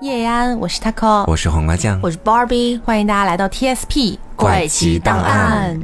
[0.00, 5.78] 叶安，我是 Taco，我是黄瓜酱，我是 Barbie，欢迎大家来到 TSP 怪奇档案。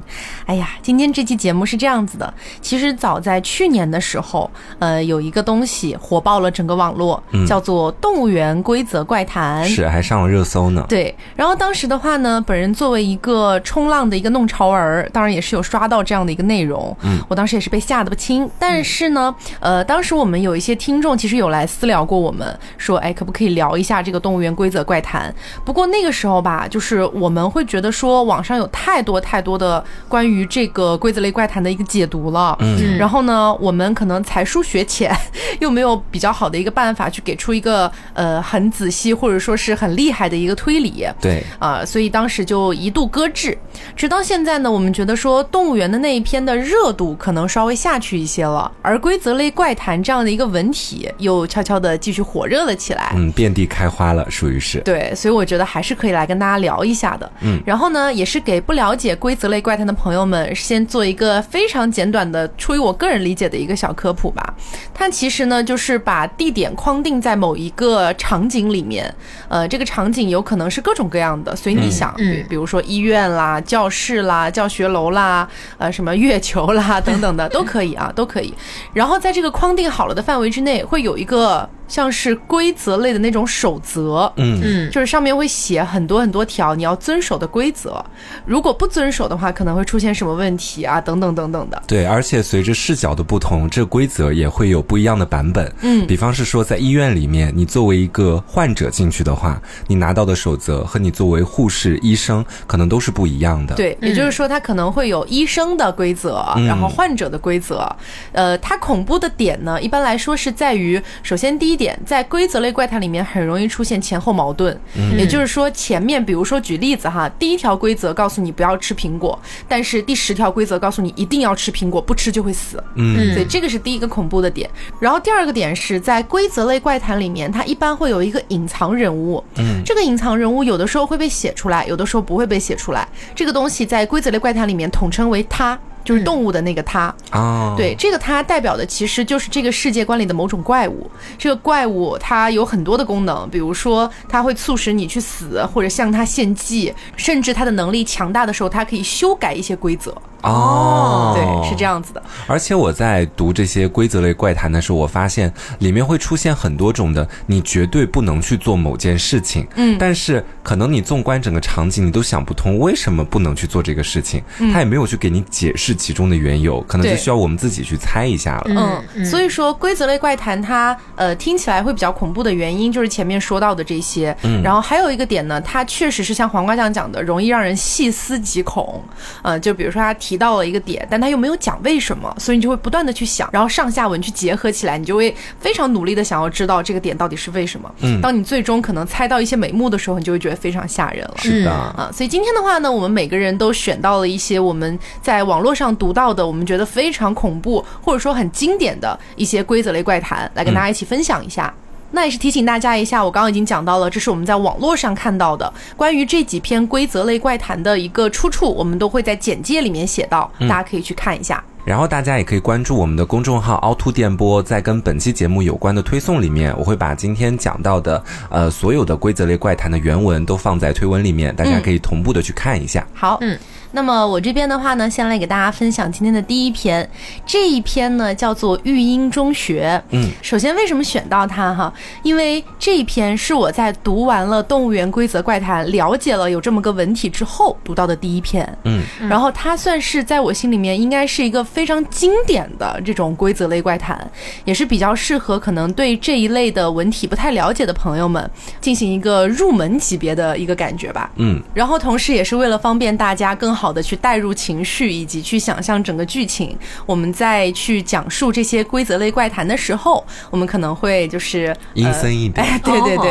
[0.46, 10.84] 哎呀，今天这期节目是这样子的，其实早在去年的时候，呃，有一个东西火爆了整个网络，叫做《动物园规则怪谈》，是还上了热搜呢。
[10.88, 18.48] 对，然后当时的话呢，本人作为一个冲浪的一个弄潮儿，当然也是有刷到这样的一个内容，嗯，我当时也是被吓得不轻。
[18.58, 25.34] 但是呢，呃，当时我们有一些听众其实有来私聊过我们，说，哎，可不可以聊一下这个动物园规则怪谈？
[25.64, 35.14] 不过那个时候吧，就是我们会觉得说，网上有太多太多的关于这个规则类怪谈的一个解读了，嗯，然后呢，我们可能才疏学浅，
[35.60, 43.56] 又没有比较好的一个办法去给出一个呃很仔细或者说是很厉害的一个推理，对，啊，所以当时就一度搁置。
[43.96, 54.80] 直到现在呢，我们觉得说动物园的那一篇的热度可能稍微下去一些了，而规则类怪谈这样的一个文体又悄悄的继续火热了起来，嗯，遍地开花了，属于是。
[54.80, 64.54] 对，所以我觉得还是可以来跟大家聊一下的，嗯，然后呢，也是给不了解规则类怪谈的朋友们，先做一个非常简短的，出于我个人理解的一个小科普吧。
[64.92, 69.12] 它其实呢，就是把地点框定在某一个场景里面，
[69.48, 78.54] 呃，这个场景有可能是各种各样的，随你想，比比如说医院啦、教室啦、教学楼啦，呃，什么月球啦 等等的都可以啊，都可以。
[78.92, 81.68] 然后在这个框定好了的范围之内，会有一个。
[81.86, 88.02] 像是规则类的那种守则，嗯嗯，就是上面会写很多很多条你要遵守的规则，
[88.46, 91.82] 如果不遵守的话，可能会出现什么问题啊，等等等等的。
[91.86, 95.70] 对，而且随着视角的不同，这规则也会有不一样的版本。
[95.82, 103.74] 嗯，比方是说，在医院里面，你作为一个患者进去的话，你拿到的守则和你作为护士、医生可能都是不一样的。
[103.74, 107.84] 对，也就是说，它可能会有医生的规则，然后患者的规则。
[108.32, 111.73] 呃，它恐怖的点呢，一般来说是在于，首先第一。
[111.76, 114.78] 点在规则类怪谈里面很容易出现前后矛盾，
[115.16, 122.82] 也就是说前面比如说举例子哈，第一条规则告诉你不要吃苹果，但是第十条规则告诉你一定要吃苹果，不吃就会死。
[122.96, 124.68] 嗯，所以这个是第一个恐怖的点。
[125.00, 129.42] 然后第二个点是在规则类怪谈里面，它一般会有一个隐藏人物。
[129.56, 133.06] 嗯，这个隐藏人物有的时候会被写出来，有的时候不会被写出来。
[133.34, 135.78] 这个东西在规则类怪谈里面统称为他。
[136.04, 141.10] 就是动物的那个它啊，对，这个它代表的其实就是这个世界观里的某种怪物。
[141.38, 150.14] 这个怪物它有很多的功能，比如说它会促使你去死，或者向它献祭，甚至它的能力强大的时候，它可以修改一些规则。
[150.44, 152.22] 哦，对，是这样子的。
[152.46, 159.66] 而且我在读这些规则类怪谈的时候，我发现里面会出现很多种的，你绝对不能去做某件事情。
[159.76, 164.42] 嗯，但是可能你纵观整个场景，你都想不通为什么不能去做这个事情。
[164.58, 169.02] 嗯他也没有去给你解释其中的缘由，可能就需要我们自己去猜一下了。
[169.16, 174.36] 嗯，所以说规则类怪谈它呃听起来会比较恐怖的原因，就是前面说到的这些。
[174.42, 179.02] 嗯，然后还有一个点呢，它确实是像黄瓜酱讲的，容易让人细思极恐。
[179.40, 180.33] 呃，就比如说他提。
[180.34, 187.94] 提到了一个点，但他又没有讲为什么，所以你就会不断的去想，然后上下文去结合起来，你就会非常努力的想要知道这个点到底是为什么。
[188.00, 191.34] 嗯，当你最终可能猜到一些眉目的时候，你就会觉得非常吓人了。
[191.38, 201.72] 是的啊，所以今天的话呢，我们每个人都选到了一些我们在网络上读到的，我们觉得非常恐怖或者说很经典的一些规则类怪谈，来跟大家一起分享一下。
[202.14, 211.62] 那也是提醒大家一下，我刚刚已经讲到了，这是我们在网络上看到的关于这几篇规则类怪谈的一个出处，我们都会在简介里面写到，大家可以去看一下。
[211.84, 223.06] 然后大家也可以关注我们的公众号凹凸电波，在跟本期节目有关的推送里面，我会把今天讲到的呃所有的规则类怪谈的原文都放在推文里面，大家可以同步的去看一下。
[223.12, 223.58] 好，嗯。
[223.94, 227.08] 那么我这边的话呢，先来给大家分享今天的第一篇，
[227.46, 230.02] 这一篇呢叫做《育婴中学》。
[230.10, 231.92] 嗯，首先为什么选到它哈？
[232.24, 238.68] 因为这一篇是我在读完了《动物园规则怪谈》，了解了有这么个文体之后读到的第一篇。
[238.82, 244.28] 嗯，然后它算是在我心里面应该是一个非常经典的这种规则类怪谈，
[244.64, 251.30] 也是比较适合可能对这一类的文体不太了解的朋友们进行一个入门级别的一个感觉吧。
[251.36, 253.83] 嗯，然后同时也是为了方便大家更好。
[253.84, 256.74] 好的，去带入情绪以及去想象整个剧情。
[257.04, 262.66] 我们在去讲述这些规则类怪谈的时候，我们可能会就是阴森一点。
[262.66, 263.30] 哎，对对对，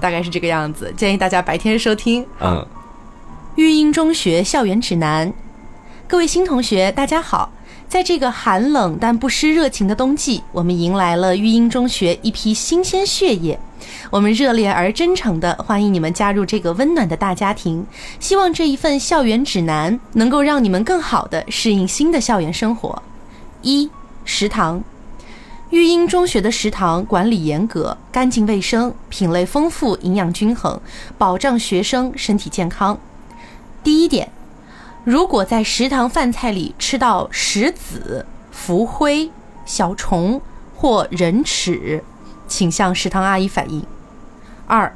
[0.00, 0.92] 大概是这个样子。
[0.96, 2.26] 建议大家白天收听。
[2.40, 2.66] 嗯，
[3.54, 5.32] 育英中学校园指南，
[6.08, 7.52] 各位新同学，大家好。
[7.86, 13.56] 在这个寒冷但不失热情的冬季，我们迎来了育英中学一批新鲜血液。
[14.10, 17.86] 我们热烈而真诚地欢迎你们加入这个温暖的大家庭。
[18.20, 23.02] 希望这一份校园指南能够让你们更好地适应新的校园生活。
[23.62, 23.90] 一
[24.24, 24.82] 食堂，
[25.70, 30.80] 育英中学的食堂管理严格、干净卫生、品类丰富、营养均衡，
[31.16, 32.98] 保障学生身体健康。
[33.82, 34.30] 第一点，
[35.04, 39.30] 如果在食堂饭菜里吃到石子、浮灰、
[39.64, 40.40] 小虫
[40.76, 42.04] 或人齿，
[42.52, 43.82] 请向食堂阿姨反映。
[44.66, 44.94] 二，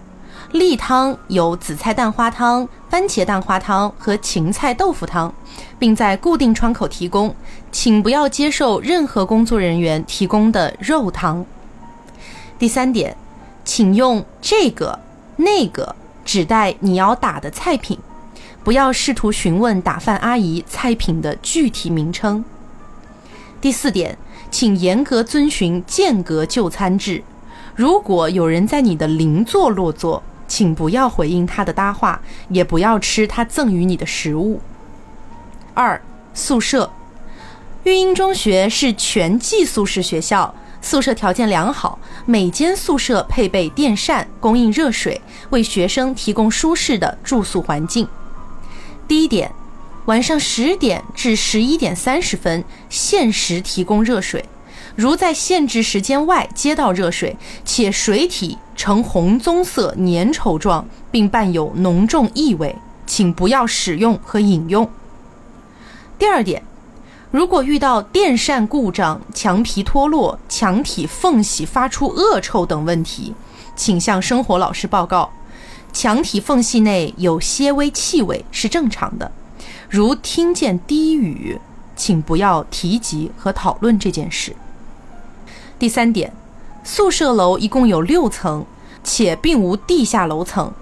[0.53, 5.33] 例汤有紫菜蛋花汤、番茄蛋花汤和芹菜豆腐汤。
[5.79, 7.35] 并在固定窗口提供，
[7.71, 11.45] 请不要接受任何工作人员提供的肉汤。
[12.59, 13.17] 第三点，
[13.65, 14.99] 请用这个、
[15.37, 15.95] 那个
[16.25, 17.99] 指代你要打的菜品，
[18.65, 22.45] 不要试图询问打饭阿姨菜品的具体名称。
[23.61, 24.17] 第四点，
[24.51, 27.23] 请严格遵循间隔就餐制。
[27.77, 32.19] 如果有人在你的邻座落座，请不要回应他的搭话，
[32.49, 34.63] 也不要吃他赠予你的食物。
[35.75, 36.01] 二
[36.33, 36.91] 宿舍，
[37.85, 45.21] 育英中学是全寄宿式学校，宿舍条件良好，每间宿舍配备电扇，供应热水，
[45.51, 48.09] 为学生提供舒适的住宿环境。
[49.07, 49.53] 第一点，
[50.07, 54.47] 晚上十点至十一点三十分限时提供热水，
[54.95, 64.89] 如在限制时间外接到热水，且水体呈红棕色粘稠状，并伴有浓重异味，请不要使用和饮用。
[66.19, 66.63] 第二点，
[67.31, 73.35] 如果遇到电扇故障、墙皮脱落、墙体缝隙发出恶臭等问题，
[73.75, 75.31] 请向生活老师报告。
[75.93, 79.33] 墙体缝隙内有些微气味是正常的。
[79.89, 81.59] 如听见低语，
[81.95, 84.55] 请不要提及和讨论这件事。
[85.79, 86.33] 第三点，
[86.83, 88.65] 宿舍楼一共有六层，
[89.05, 90.73] 且并无地下楼层。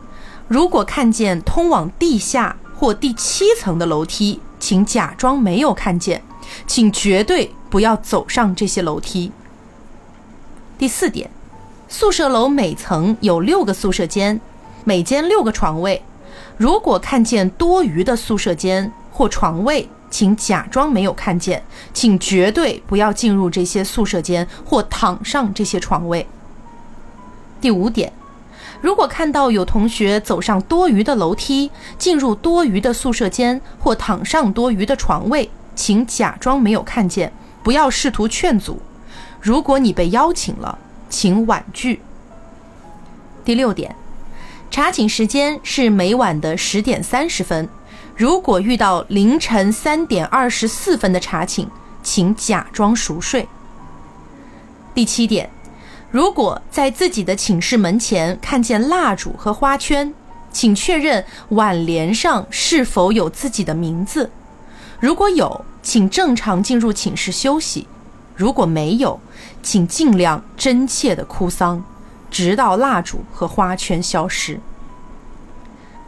[0.46, 6.22] 如果看见通往地下或第七层的楼梯，请假装没有看见，
[6.68, 9.32] 请绝对不要走上这些楼梯。
[10.78, 11.28] 第四点，
[11.88, 14.40] 宿舍楼每层有六个宿舍间，
[14.84, 16.04] 每间六个床位。
[16.56, 21.60] 如果看见多余的宿舍间或床位，请假装没有看见，
[21.92, 26.24] 请绝对不要进入这些宿舍间或躺上这些床位。
[27.60, 28.12] 第五点。
[28.80, 31.68] 如果看到有同学走上多余的楼梯，
[31.98, 37.32] 进入多余的宿舍间或躺上多余的床位，请假装没有看见，
[37.64, 38.80] 不要试图劝阻。
[39.40, 40.78] 如果你被邀请了，
[41.10, 42.00] 请婉拒。
[43.44, 43.96] 第六点，
[44.70, 47.68] 查寝时间是每晚的十点三十分。
[48.16, 51.66] 如果遇到凌晨三点二十四分的查寝，
[52.02, 53.48] 请假装熟睡。
[54.94, 55.50] 第七点。
[56.12, 60.14] 如果在自己的寝室门前看见蜡烛和花圈，
[60.52, 64.30] 请确认挽联上是否有自己的名字。
[65.00, 67.88] 如果有，请正常进入寝室休息；
[68.36, 69.18] 如果没有，
[69.60, 71.82] 请尽量真切的哭丧，
[72.30, 74.60] 直到蜡烛和花圈消失。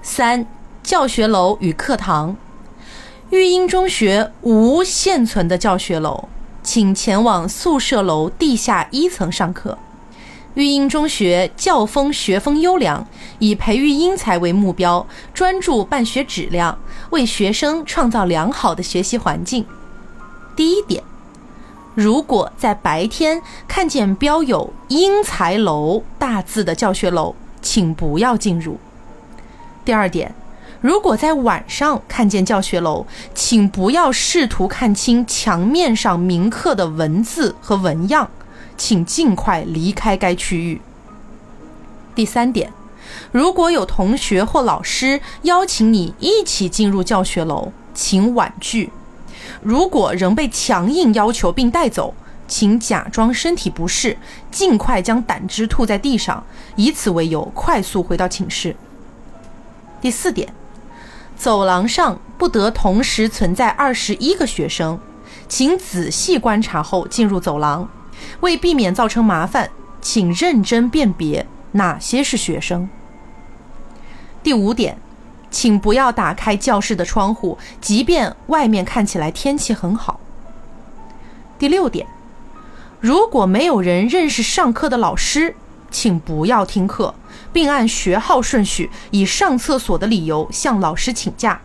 [0.02, 0.46] 三、
[0.86, 2.36] 教学楼与课堂，
[3.30, 6.28] 育英中学无现存的教学楼，
[6.62, 9.76] 请前往宿舍楼地下一层上课。
[10.54, 13.04] 育英中学教风学风优良，
[13.40, 15.04] 以培育英才为目标，
[15.34, 16.78] 专注办学质量，
[17.10, 19.66] 为学生创造良好的学习环境。
[20.54, 21.02] 第一点，
[21.96, 28.78] 如果在白天看见标有“英才楼”大字的教学楼，请不要进入。
[29.84, 30.32] 第二点，
[30.80, 38.28] 如果在晚上看见教学楼，请不要试图看清墙面上铭刻的文字和纹样。
[38.78, 40.82] 请尽快离开该区域。
[42.14, 42.70] 第三点，
[43.32, 48.92] 如果有同学或老师邀请你一起进入教学楼，请婉拒。
[49.62, 52.12] 如果仍被强硬要求并带走，
[52.46, 54.18] 请假装身体不适，
[54.50, 58.76] 尽快将胆汁吐在地上，以此为由快速回到寝室。
[60.02, 60.52] 第四点，
[61.36, 64.98] 走廊上不得同时存在二十一个学生，
[65.48, 67.88] 请仔细观察后进入走廊。
[68.40, 72.88] 为避免造成麻烦，请认真辨别哪些是学生。
[74.42, 74.98] 第五点，
[75.50, 80.18] 请不要打开教室的窗户，即便外面看起来天气很好。
[81.58, 82.06] 第六点，
[83.00, 85.54] 如果没有人认识上课的老师，
[85.90, 87.14] 请不要听课，
[87.56, 91.58] 并按学号顺序以上厕所的理由向老师请假，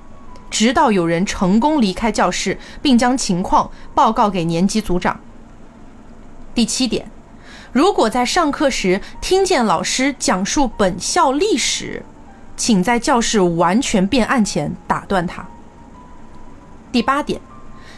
[0.50, 5.20] 直到有人成功离开教室，并将情况报告给年级组长。
[6.56, 7.12] 第七点，
[7.74, 12.06] 如果在上课时听见老师讲述本校历史，
[12.56, 15.46] 请在教室完全变暗前打断他。
[16.94, 17.42] 第八点，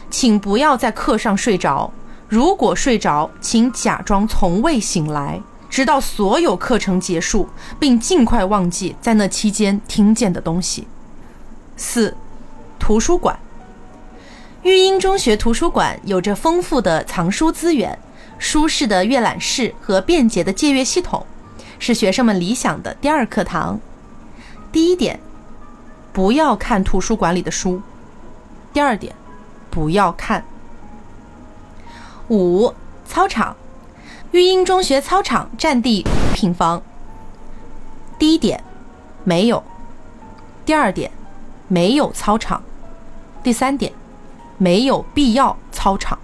[0.10, 1.94] 请不要在课上睡着。
[2.28, 5.40] 如果睡着，请假装从未醒来，
[5.74, 7.50] 直到所有课程结束，
[7.80, 10.88] 并尽快忘记在那期间听见的东西。
[11.76, 12.16] 四、
[12.78, 13.40] 图书馆。
[14.62, 17.98] 育英中学图书馆有着丰富的藏书资源、
[18.38, 21.26] 舒适的阅览室和便捷的借阅系统，
[21.80, 23.80] 是学生们理想的第二课堂。
[24.72, 25.20] 第一点，
[26.14, 27.82] 不要看图书馆里的书；
[28.72, 29.16] 第二点，
[29.72, 30.46] 不要看。
[32.30, 32.76] 五、
[33.08, 33.56] 操场。
[34.34, 36.82] 育英中学操场占地平方。
[38.18, 38.64] 第一点，
[39.24, 39.62] 没有；
[40.66, 41.12] 第二点，
[41.68, 42.60] 没有操场；
[43.44, 43.94] 第三点，
[44.58, 46.18] 没有必要操场。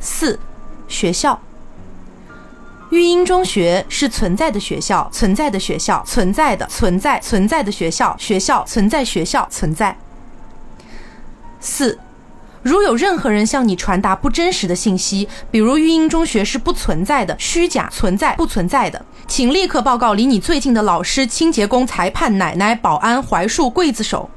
[0.00, 0.40] 四、
[0.88, 1.38] 学校。
[2.88, 9.98] 育英中学是存在的学校，存在的学校，存在的存在存在的学校，学校存在学校存在。
[11.60, 11.98] 四。
[12.62, 24.28] 如有任何人向你传达不真实的信息，比如育英中学是不存在的、虚假存在、不存在的，请立刻报告离你最近的老师、清洁工、裁判、奶奶、保安、槐树、刽子手，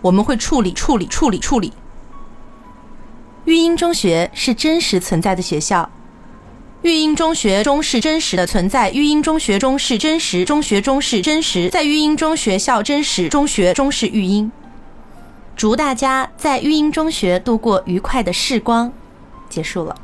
[0.00, 1.72] 我们会处理、处理、处理、处理。
[3.44, 5.90] 育英中学是真实存在的学校，
[6.82, 14.50] 育英中学中是真实的存在，育英中学中是真实，中学中是真实，在育英中学校真实，中学中是育英。
[15.60, 18.90] 祝大家在育英中学度过愉快的时光。
[19.50, 19.94] 结束了，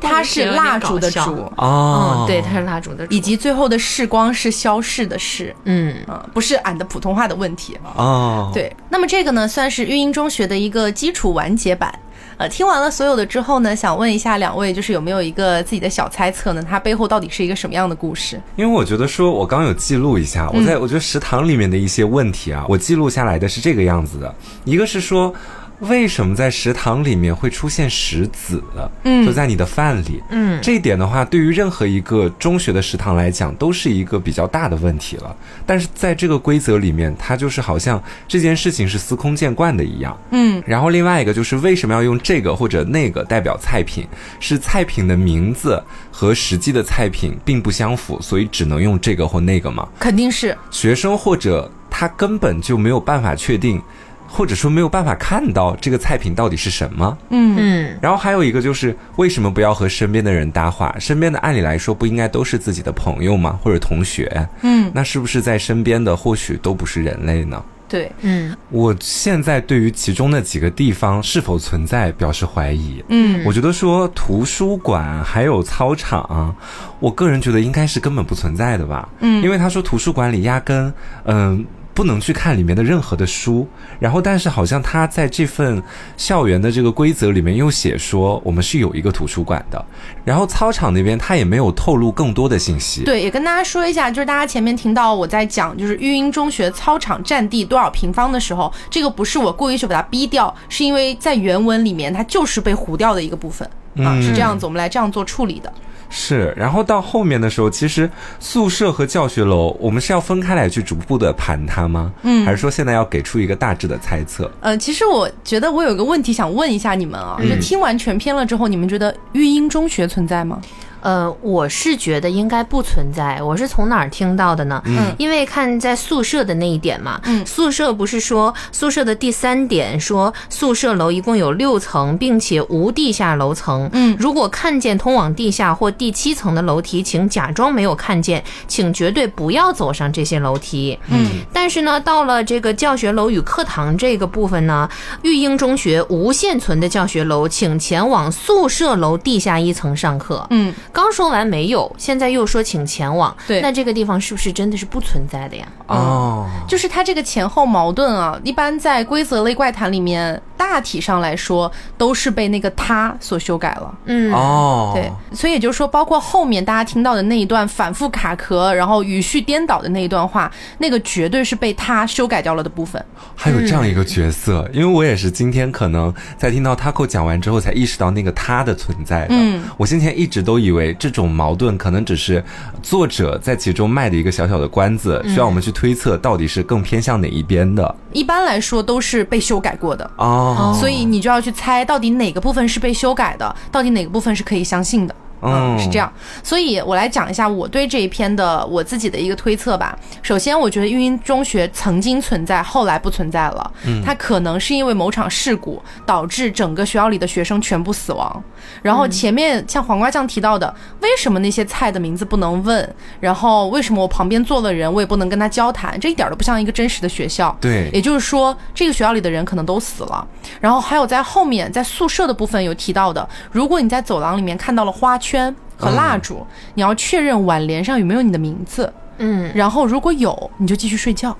[0.00, 1.20] 它是蜡烛的烛
[1.56, 7.78] 哦，对，它是蜡烛的烛，以及最后的时光是消逝的逝，嗯嗯，不是俺的普通话的问题。
[7.94, 11.92] 哦，对，那么这个呢，算是育英中学的一个基础完结版。
[12.38, 16.62] 呃，听完了所有的之后呢，想问一下两位，就是有没有一个自己的小猜测呢？
[16.68, 18.38] 它背后到底是一个什么样的故事？
[18.56, 24.34] 因为我觉得说，我刚有记录一下，我在我觉得食堂里面的一些问题啊，我记录下来的是这个样子的，
[24.64, 25.34] 一个是说。
[25.80, 28.62] 为什么在食堂里面会出现石子？
[29.02, 30.22] 嗯，就在你的饭里。
[30.30, 35.36] 嗯，这一点的话，对于任何一个中学的食堂来讲，都是一个比较大的问题了。
[35.66, 40.16] 但是在这个规则里面，它就是好像这件事情是司空见惯的一样。
[40.30, 44.06] 嗯，然后另外一个就是为什么要用这个或者那个代表菜品？
[44.40, 49.86] 是菜品的名字和实际的菜品并不相符，所以只能用这个或那个吗？
[49.98, 53.80] 肯定是学生或者他根本就没有办法确定。
[54.28, 60.94] 或者说没有办法看到这个菜品到底是什么，嗯嗯，然后还有一个就是为什么不要和身边的人搭话？
[60.98, 63.58] 身边的按理来说不应该都是自己的朋友吗？
[63.62, 64.48] 或者同学？
[64.62, 67.62] 嗯，那是不是在身边的或许都不是人类呢？
[67.88, 73.02] 对，嗯，我现在对于其中的几个地方是否存在表示怀疑。
[73.08, 76.52] 嗯，我觉得说图书馆还有操场，
[76.98, 79.08] 我个人觉得应该是根本不存在的吧。
[79.20, 80.92] 嗯，因为他说图书馆里压根，
[81.24, 81.64] 嗯。
[81.96, 83.66] 不能去看里面的任何的书，
[83.98, 85.82] 然后但是好像他在这份
[86.14, 89.82] 校园的这个规则里面又写说我们是有一个图书馆的，
[90.22, 93.02] 然后操场那边他也没有透露更多的信息。
[93.04, 103.66] 对，也跟大家说一下，就是大家前面听到我在讲就是育英中学操场占地多少平方的时候，这个不是我故意去把它逼掉，是因为在原文里面它就是被糊掉的一个部分
[104.04, 105.72] 啊，是这样子，我们来这样做处理的。
[106.08, 108.08] 是，然后到后面的时候，其实
[108.40, 112.12] 宿舍和教学楼，我们是要分开来去逐步的盘它吗？
[112.22, 114.50] 嗯，还是说现在要给出一个大致的猜测？
[114.60, 120.60] 呃，其实我觉得我有个问题想问一下你们啊，就听完全篇了之后，你们觉得育英中学存在吗？
[121.06, 123.40] 呃，我是觉得应该不存在。
[123.40, 124.82] 我是从哪儿听到的呢？
[124.86, 133.88] 嗯，因为看在宿舍的那一点嘛，嗯，宿舍不是说宿舍的第三点说宿舍楼一共有六层，并且无地下楼层。
[133.92, 140.98] 嗯，如果看见通往地下或第七层的楼梯，请假装没有看见，请绝对不要走上这些楼梯。
[141.06, 144.88] 嗯，但是呢，到了这个教学楼与课堂这个部分呢，
[145.22, 150.44] 育英中学无现存的教学楼，请前往宿舍楼地下一层上课。
[150.50, 150.74] 嗯。
[150.96, 155.68] 刚说完没有，现在又说请前往，对，那这个地方是不是真的是不存在的呀？
[155.88, 163.94] 哦，就是它这个前后矛盾啊，一般在规则类怪谈里面，大体上来说都是被那个他所修改了。
[164.06, 173.04] 嗯，哦，对，所以也就是说，包括后面大家听到的那一段反复卡壳，然后语序颠倒的那一段话，那个绝对是被他修改掉了的部分。
[173.34, 179.28] 还有这样一个角色，因为我也是今天可能在听到 Taco 讲完之后，才意识到那个他的存在的。
[179.32, 180.85] 嗯，我先前一直都以为。
[180.94, 182.42] 这种矛盾可能只是
[182.82, 187.94] 作者在其中卖的一个小小的关子，需要我们去推测到底是更偏向哪一边的。
[188.12, 195.14] 一般来说都是被修改过的哦，所以你就要去猜到底哪个部分是被修改的，到底哪个部分是可以相信的。
[195.42, 196.12] 嗯是这样。
[196.42, 199.98] 所以我来讲一下我对这一篇的我自己的一个推测吧。
[200.22, 203.72] 首先，我觉得育英中学曾经存在，后来不存在了。
[203.84, 208.42] 嗯，它可能是因为某场事故导致整个学校里的学生全部死亡。
[208.82, 212.94] 然后前面像黄瓜酱提到的，为什么那些菜的名字不能问？
[213.20, 215.98] 然后为什么我旁边坐的人，我也不能跟他交谈？
[216.00, 217.56] 这一点都不像一个真实的学校。
[217.60, 220.26] 对也就是说，这个学校里的人可能都死了。
[220.60, 228.92] 然后还有在后面在宿舍的部分有提到的，如果你在走廊里面看到了花圈和蜡烛，你要确认挽联上有没有你的名字。
[229.18, 231.36] 嗯，然后如果有，你就继续睡觉。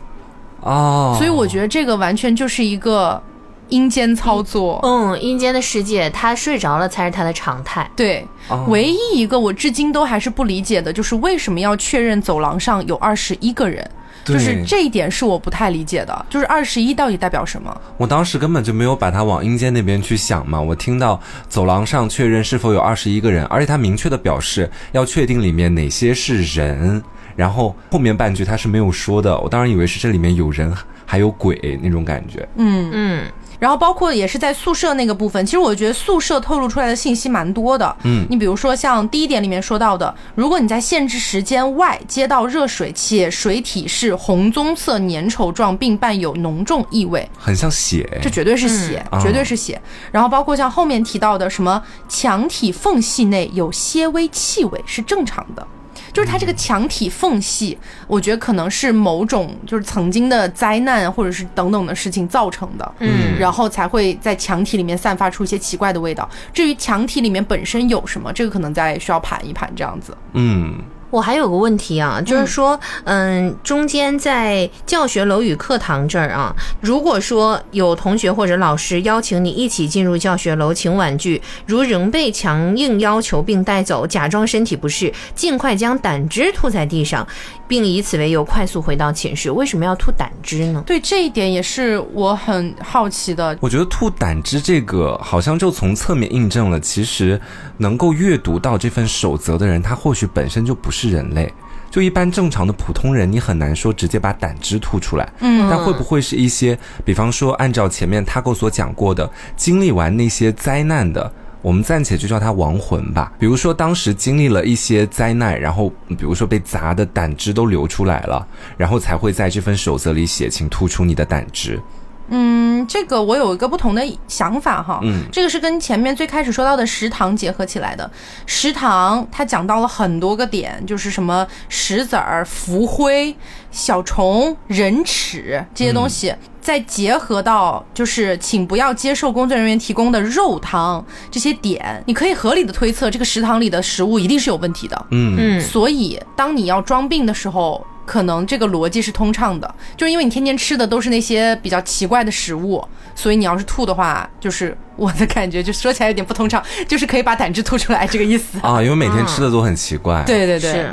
[0.62, 3.22] 哦，所以我觉得这个完全就是一个
[3.68, 4.80] 阴间操作。
[4.82, 7.88] 嗯，阴间的世界，他睡着了才是他的常态。
[7.94, 13.88] 对，哦唯一一个我至今都还是不理解的，就是为什么要确认走廊上有二十一个人。
[14.24, 17.80] 就是这一点是我不太理解的，就是二十一到底代表什么？
[17.96, 20.60] 我当时根本就没有把它往阴间那边去想嘛。
[20.60, 27.02] 我听到走廊上确认是否有二十一个人，而且他明确的表示要确定里面哪些是人，
[27.36, 29.38] 然后后面半句他是没有说的。
[29.40, 30.72] 我当然以为是这里面有人
[31.04, 32.46] 还有鬼那种感觉。
[32.56, 33.24] 嗯嗯，
[33.58, 37.96] 然后包括也是在宿舍那个部分，其实我觉得宿舍透露出来的信息蛮多的。
[38.04, 49.80] 嗯你比如说像第一点里面说到的，如果你在限制时间外接到热水，且水体是红棕色粘稠状，并伴有浓重异味，很像血，这绝对是血，嗯绝对是血。
[50.12, 55.66] 然后包括像后面提到的什么墙体缝隙内有些微气味是正常的。
[56.16, 66.26] 就是它这个墙体缝隙，我觉得可能是某种就是曾经的灾难或者是等等的事情造成的，嗯然后才会在墙体里面散发出一些奇怪的味道。
[66.54, 70.16] 至于墙体里面本身有什么，这个可能再需要盘一盘这样子。
[70.32, 70.80] 嗯，
[71.10, 87.26] 我还有个问题啊，就是说，嗯，中间在教学楼与课堂这儿啊，如果说有同学或者老师邀请你一起进入教学楼请婉拒，如仍被强硬要求并带走，假装身体不适，尽快将胆汁吐在地上，
[87.68, 90.82] 并以此为由快速回到寝室，为什么要吐胆汁呢？
[90.86, 93.56] 对这一点也是我很好奇的。
[93.60, 97.40] 我觉得吐胆汁这个好像就从侧面印证了，其实
[97.78, 101.52] 能够阅读到这份守则的人，他或许本身就不是人类。
[101.88, 105.32] 就一般正常的普通人，你很难说直接把胆汁吐出来。
[105.40, 113.32] 嗯但会不会是一些，比方说按照前面 Taco 所讲过的，经历完那些灾难的，我们暂且就叫他亡魂吧。
[113.38, 121.80] 比如说当时经历了一些灾难，然后比如说被砸的胆汁都流出来了，然后才会在这份守则里写，请吐出你的胆汁。
[122.28, 125.00] 嗯，这个我有一个不同的想法哈。
[125.02, 128.10] 嗯这个是跟前面最开始说到的食堂结合起来的。
[128.46, 133.34] 食堂它讲到了很多个点，就是什么石子儿、浮灰、
[133.76, 136.34] 小虫、人齿这些东西。
[136.60, 145.06] 再结合到就是，请不要接受工作人员提供的肉汤这些点，你可以合理的推测，这个食堂里的食物一定是有问题的。
[145.12, 152.84] 嗯嗯所以，当你要装病的时候，可能这个逻辑是通畅的，就是因为你天天吃的都是那些比较奇怪的食物，
[153.14, 158.58] 所以你要是吐的话，就是我的感觉，就说起来有点不通畅，就是可以把胆汁吐出来这个意思。
[158.60, 160.24] 啊，因为每天吃的都很奇怪。
[160.26, 160.92] 对对对，是，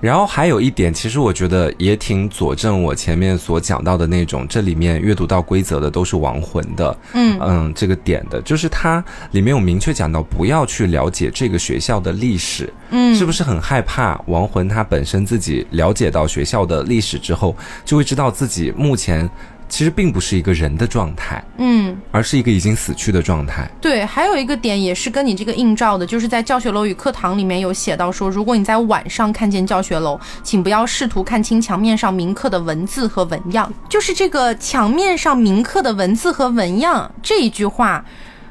[0.00, 7.38] 然后还有一点，其实我觉得也挺佐证我前面所讲到的那种，这里面阅读到规则的都是亡魂的，嗯。
[7.40, 19.28] 嗯，这个点的，就是它里面有明确讲到不要去了解这个学校的历史，嗯，是不是很害怕亡魂他本身自己了解到学校的历史之后，就会知道自己目前
[19.68, 23.70] 其实并不是一个人的状态，嗯，而是一个已经死去的状态。
[23.80, 33.72] 对，还有一个点也是跟你这个映照的，就是在教学楼与课堂里面有写到说，如果你在晚上看见教学楼，请不要试图看清墙面上铭刻的文字和纹样。
[33.88, 38.04] 就是这个墙面上铭刻的文字和纹样这一句话，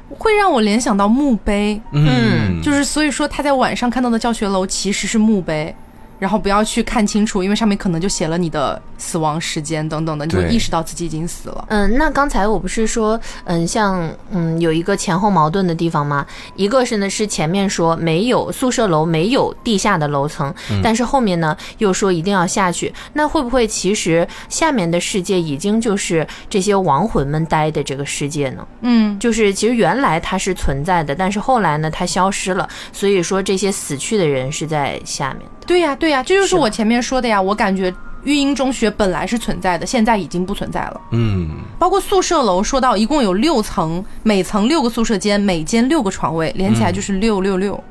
[0.08, 1.80] 会让我联想到墓碑。
[1.92, 5.74] 嗯就是所以说他在晚上看到的教学楼其实是墓碑。
[6.18, 11.64] 然后不要去看清楚，因为上面可能就写了你的死亡时间等等的，你就意识到自己已经死了。
[11.68, 16.26] 嗯，那刚才我不是说，嗯，像嗯有一个前后矛盾的地方吗？
[16.56, 20.52] 一个是呢是前面说没有宿舍楼没有地下的楼层，
[20.82, 28.66] 但是后面呢又说一定要下去，那会不会其实下面的世界已经就是这些亡魂们待的这个世界呢？
[28.80, 35.66] 嗯，就是其实原来它是存在的，但是后来呢它消失了，所以说这些死去的人是在下面的。
[35.66, 37.40] 对呀，对呀，这就是我前面说的呀。
[37.40, 37.92] 我感觉
[38.24, 41.00] 育英中学本来是存在的，现在已经不存在了。
[41.12, 47.82] 嗯，包括宿舍楼，说到一共有六层，每层六个宿舍间，每间六个床位，连起来就是六六六。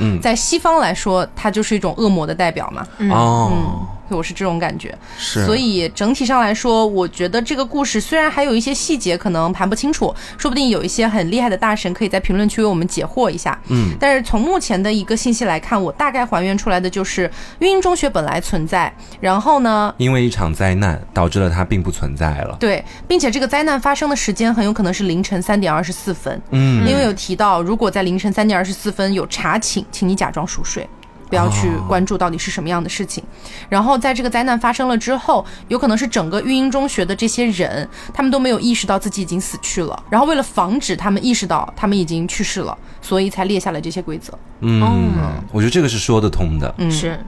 [0.00, 2.86] 嗯在西方来说，它就是一种恶魔的代表嘛。
[2.98, 4.96] 嗯哦，我是这种感觉。
[5.16, 13.58] 是，所以整体上来说，我觉得这个故事虽然还有一些细节可能盘不清楚，说不定有一些很厉害的大神可以在评论区为我们解惑一下。
[13.68, 22.56] 嗯，但是从目前的一个信息来看，我大概还原出来的就是育英中学本来存在，然后呢，因为一场灾难导致了它并不存在了。
[22.60, 26.40] 对，并且这个灾难发生的时间很有可能是凌晨三点二十四分。
[26.50, 30.88] 嗯，因为有提到，如果在凌晨三点二十四分有查寝，请你假装熟睡。
[31.28, 33.22] 不要去关注到底是什么样的事情，
[33.68, 44.32] 然后在这个灾难发生了之后，有可能是整个育英中学的这些人，他们都没有意识到自己已经死去了，然后为了防止他们意识到他们已经去世了，所以才列下了这些规则。
[44.60, 45.12] 嗯，
[45.52, 46.74] 我觉得这个是说得通的。
[46.78, 47.18] 嗯，是。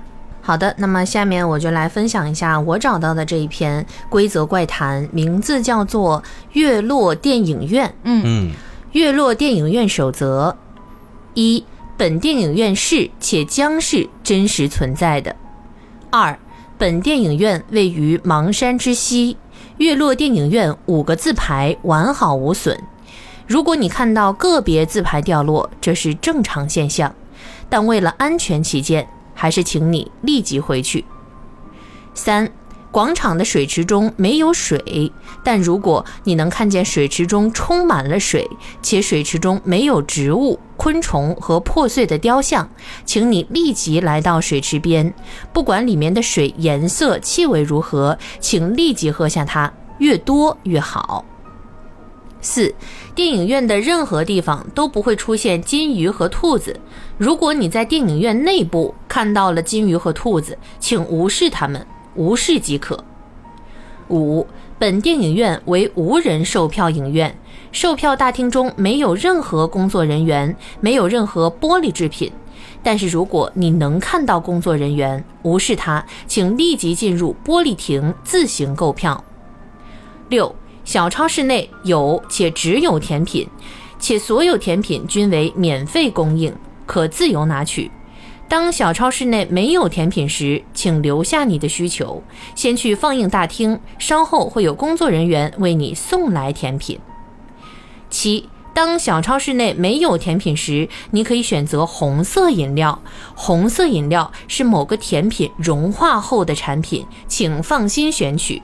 [0.42, 7.86] 好的，那么下面我就来分享一下我找到的这一篇规则怪谈，名字叫做《月落电影院》。
[8.04, 8.52] 嗯嗯，
[8.92, 10.56] 月落电影院守则
[11.34, 11.62] 一。
[12.00, 15.36] 本电影院是且将是真实存在的。
[16.08, 16.38] 二，
[16.78, 19.36] 本电影院位于邙山之西，
[19.76, 22.82] 月落电影院五个字牌完好无损。
[23.46, 27.14] 如果你看到个别字牌掉落，这是正常现象，
[27.68, 31.04] 但为了安全起见，还是请你立即回去。
[32.14, 32.50] 三。
[32.90, 35.12] 广场的水池中没有水，
[35.44, 38.48] 但如果你能看见水池中充满了水，
[38.82, 42.68] 且水池中没有植物、昆虫和破碎的雕像，
[43.04, 45.14] 请你立即来到水池边，
[45.52, 51.24] 不管里面的水颜色、气味如何，请立即喝下它，越多越好。
[52.40, 52.74] 四，
[53.14, 56.80] 电影院的任何地方都不会出现金鱼和兔子。
[57.18, 61.86] 如果你在电影院内部看到了金鱼和兔子，请无视它们。
[62.20, 63.02] 无视即可。
[64.10, 64.46] 五，
[64.78, 67.34] 本电影院为无人售票影院，
[67.72, 72.30] 售票大厅中没有任何工作人员，没有任何玻璃制品。
[72.82, 79.24] 但是如果你能看到工作人员，无视他，请立即进入玻璃亭自行购票。
[80.28, 80.54] 六，
[80.84, 83.48] 小超市内有且只有甜品，
[83.98, 86.54] 且所有甜品均为免费供应，
[86.84, 87.90] 可自由拿取。
[88.50, 92.20] 当小超市内没有甜品时，请留下你的需求，
[92.56, 96.98] 先去放映大厅，稍后会有工作人员为你送来甜品。
[98.10, 103.00] 七，当小超市内没有甜品时，你可以选择红色饮料，
[103.36, 108.60] 红色饮料是某个甜品融化后的产品，请放心选取。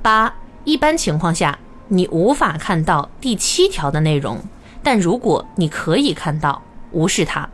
[0.00, 4.38] 八，一般情况下你无法看到第七条的内容，
[4.84, 7.50] 但如果你可以看到，无视它。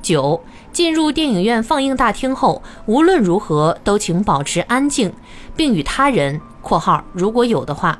[0.00, 0.44] 九。
[0.78, 5.12] 进入电影院放映大厅后，无论如何都请保持安静，
[5.56, 7.98] 并与他人（括号如果有的话）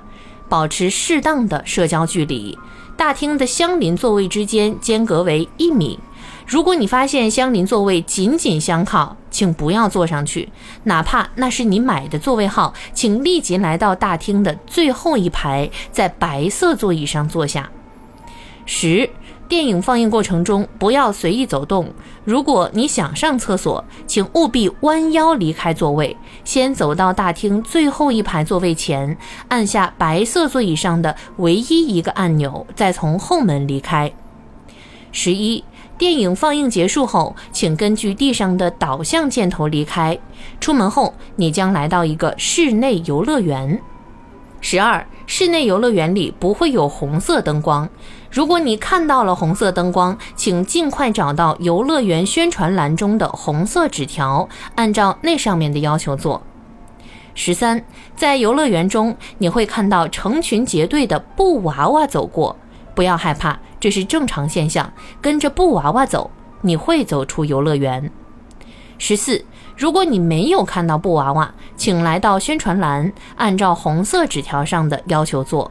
[0.48, 2.56] 保持适当的社交距离。
[2.96, 5.98] 大厅的相邻座位之间间隔为一米。
[6.46, 10.48] 如果你发现相邻座位紧紧相靠，请不要坐上去，
[10.84, 17.68] 哪怕那是你买的座位号，请立即来到大厅的最后一排，在白色座椅上坐下。
[18.64, 19.10] 十。
[19.48, 21.90] 电影放映过程中不要随意走动。
[22.22, 29.16] 如果你想上厕所，请务必弯腰离开座位，先走到大厅最后一排座位前，
[29.48, 34.12] 按下白色座椅上的唯一一个按钮，再从后门离开。
[35.10, 35.64] 十一，
[35.96, 40.18] 电影放映结束后，请根据地上的导向箭头离开。
[40.60, 43.80] 出门后，你将来到一个室内游乐园。
[44.60, 47.88] 十二，室内游乐园里不会有红色灯光。
[48.30, 56.42] 如果你看到了红色灯光，请尽快找到游乐园宣传栏中的红色纸条，按照那上面的要求做。
[57.34, 57.84] 十三，
[58.16, 62.56] 在游乐园中，你会看到成群结队的布娃娃走过，
[62.94, 64.92] 不要害怕，这是正常现象。
[65.22, 66.30] 跟着布娃娃走，
[66.62, 68.10] 你会走出游乐园。
[68.98, 69.44] 十四，
[69.78, 75.70] 如果你没有看到布娃娃，请来到宣传栏，按照红色纸条上的要求做。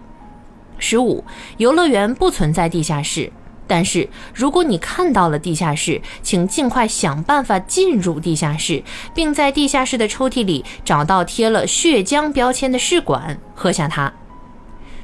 [0.78, 1.26] 十五，
[1.58, 3.30] 游乐园不存在地下室，
[3.68, 8.82] 但是如果你看到了地下室，请尽快想办法进入地下室，
[9.14, 14.14] 并在地下室的抽屉里找到贴了血浆标签的试管，喝下它。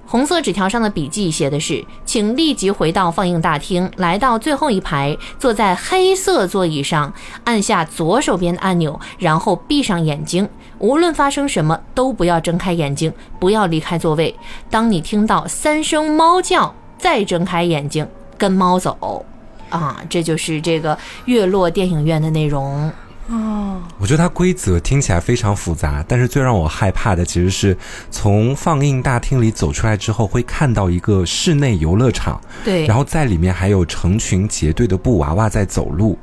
[0.05, 7.11] 红色纸条上的笔记写的是：请立即回到放映大厅，来到最后一排，坐在黑色座椅上，
[7.45, 10.47] 按下左手边的按钮，然后闭上眼睛。
[10.79, 14.35] 无论发生什么，都不要睁开眼睛，不要离开座位。
[14.69, 19.25] 当你听到三声猫叫，再睁开眼睛，跟猫走。
[19.69, 22.91] 啊，这就是这个月落电影院的内容。
[23.29, 27.77] 哦，我觉得它规则听起来非常复杂，但是最让我害怕的其实是
[28.11, 36.17] 从放映大厅里走出来之后，会看到一个室内游乐场，对，然后在里面还有成群结队的布娃娃在走路。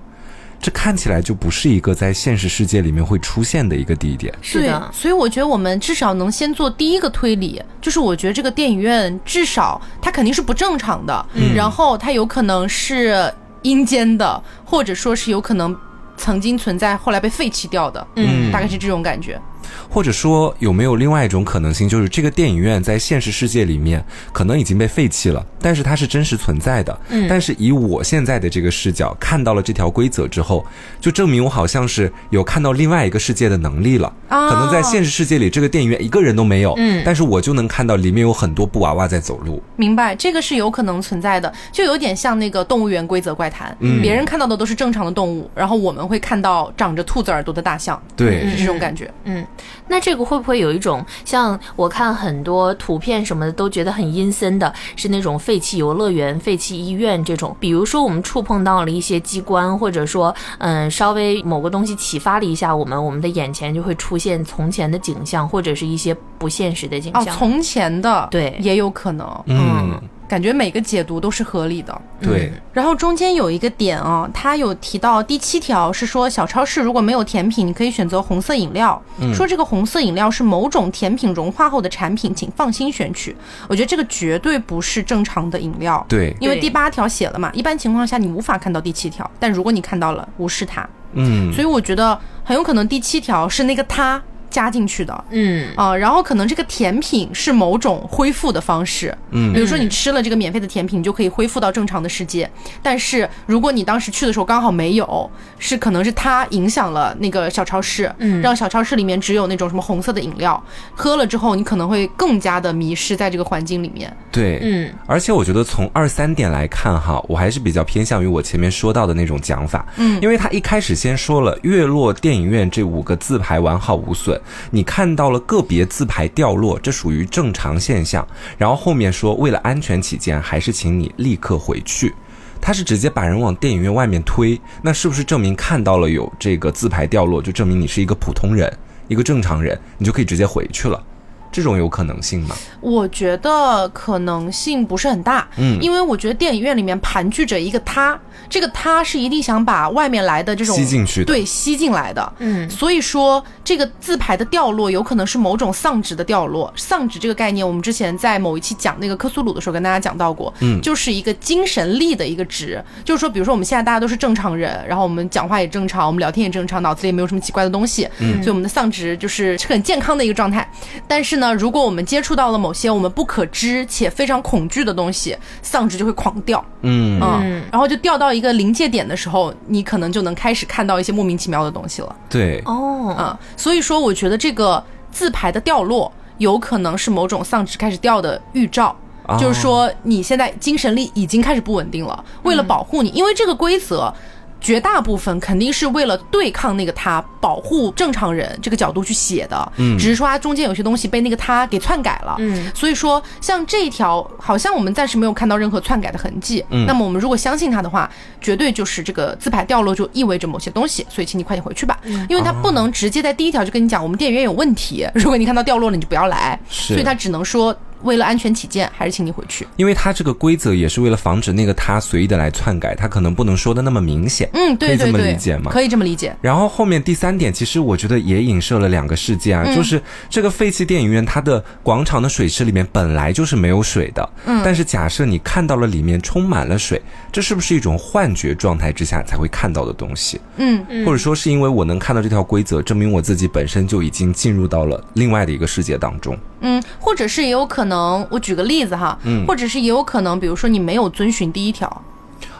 [0.62, 4.34] 这看起来就不是一个在现实世界里面会出现的一个地点。
[4.42, 13.32] 是的，所以我觉得我们至少能先做第一个推理，就是我觉得这个电影院至少它肯定是不正常的，然后它有可能是
[13.62, 15.74] 阴间的，或者说是有可能
[16.20, 19.40] 曾经存在，后来被废弃掉的，嗯大概是这种感觉。
[19.88, 26.98] 或者说有没有另外一种可能性，就是这个电影院在现实世界里面可能已经被废弃了，但是它是真实存在的。
[27.08, 30.64] 嗯，但是以我现在的这个视角看到了这条规则之后，
[31.00, 34.12] 就证明我好像是有看到另外一个世界的能力了。
[34.28, 39.62] 啊可能在现实世界里，这个电影院一个人都没有，嗯，但是我就能看到里面有很多布娃娃在走路。
[39.76, 49.12] 明白，这个是有可能存在的，就有点像那个动物园规则怪谈，嗯别人看到的都是正常的动物，然后我们会看到长着兔子耳朵的大象，对，是这种感觉。
[49.24, 49.44] 嗯，
[49.88, 57.56] 那这个会不会有一种像我看很多图片什么的都觉得很阴森的，是那种废弃游乐园、废弃医院这种？
[57.58, 67.36] 比如说我们触碰到了一些机关，或者说嗯稍微某个东西启发了一下我们，我们的眼前就会出现从前的景象，或者是一些不现实的景哦，象。
[67.36, 72.00] 从前的对也有可能，嗯，感觉每个解读都是合理的。
[72.22, 79.02] 对，然后中间有一个点啊，它有提到第七条是说，小超市如果没有甜品，你可以选择红色饮料。
[79.34, 83.34] 说这个红色饮料是某种甜品融化后的产品，请放心选取。
[83.66, 86.06] 我觉得这个绝对不是正常的饮料。
[86.08, 90.88] 对，对因为第八条写了嘛，一般情况下你无法看到第七条，但如果你看到了，无视它。
[91.14, 95.24] 嗯，所以我觉得很有可能第七条是那个它加进去的。
[95.30, 95.68] 嗯。
[95.76, 99.52] 啊、然后可能这个甜品是某种恢复的方式，嗯。
[99.52, 102.50] 比如说你吃了这个免费的甜品，你就可以恢复到正常的世界。
[102.82, 108.42] 但是如果你当时去的时候刚好没有，是可能是它影响了那个小超市，嗯。
[108.42, 110.62] 让小超市里面只有那种什么红色的饮料，
[110.94, 114.14] 喝了之后你可能会更加的迷失在这个环境里面。
[114.32, 114.92] 对，嗯。
[115.06, 124.39] 而且我觉得从二三点来看哈，我还是比较偏向于我前面说到的那种讲法，嗯，因为他一开始先说了“月落电影院”这五个字牌完好无损，
[124.70, 128.26] 你看到了个别字牌掉落，这属于正常现象。
[128.58, 132.14] 然后后面说为了安全起见，还是请你立刻回去。
[132.60, 138.70] 他是直接把人往电影院外面推，那是不是证明看到了有这个字牌掉落，就证明你是一个普通人，
[139.08, 141.02] 一个正常人，你就可以直接回去了？
[141.52, 142.54] 这种有可能性吗？
[142.80, 156.72] 我觉得可能性不是很大，嗯因为我觉得电影院里面盘踞着一个他，这个他是一定想把外面来的这种吸进去的对，吸进来的，嗯所以说这个字牌的掉落有可能是某种丧值的掉落。
[156.76, 170.68] 丧值这个概念，我们之前在某一期讲那个科苏鲁的时候跟大家讲到过，嗯就是一个精神力的一个值，就是说，比如说我们现在大家都是正常人，然后我们讲话也正常，我们聊天也正常，脑子里也没有什么奇怪的东西，嗯所以我们的丧值就是是很健康的一个状态。
[171.06, 176.64] 但是呢，如果我们接触到了某些我们不可知且非常恐惧的东西，丧值就会狂掉。
[176.82, 182.16] 嗯嗯，然后就掉到一个临界点的时候，你可能就能开始看到一些莫名其妙的东西了。
[182.28, 188.94] 对，哦啊、所以说我觉得这个字牌的掉落有可能是某种丧值开始掉的预兆。
[189.26, 192.24] 哦就是说，你现在精神力已经开始不稳定了。
[192.42, 194.12] 为了保护你，因为这个规则，
[194.60, 199.72] 绝大部分肯定是为了对抗那个他，保护正常人这个角度去写的。
[199.76, 202.36] 嗯只是说它中间有些东西被那个他给篡改了。
[202.38, 206.64] 嗯，所以说像这一条，好像我们暂时没有看到任何篡改的痕迹。
[206.70, 216.58] 嗯那么我们如果相信他的话，绝对就是这个字牌掉落就意味着某些东西，所以请你快点回去吧，因为他不能直接在第一条就跟你讲我们电影院有问题，如果你看到掉落了，你就不要来。
[216.68, 219.66] 是所以他只能说为了安全起见，还是请你回去。
[219.76, 224.48] 因为它这个规则也是为了防止那个他随意的来篡改，他可能不能说的那么明显。
[224.52, 226.34] 嗯，对可以这么对对，理解吗可以这么理解。
[226.40, 237.00] 然后后面第三点，其实我觉得也影射了两个事件啊，嗯就是这个废弃电影院，它的广场的水池里面本来就是没有水的，嗯，但是假设你看到了里面充满了水，
[237.32, 240.40] 这是不是一种幻觉状态之下才会看到的东西？
[240.56, 246.36] 嗯，或者说是因为我能看到这条规则，证明我自己本身就已经进入到了另外的一个世界当中。
[246.62, 247.89] 嗯，或者是也有可能，
[248.30, 249.46] 我举个例子哈，嗯。
[249.46, 252.02] 或者是也有可能，比如说你没有遵循第一条，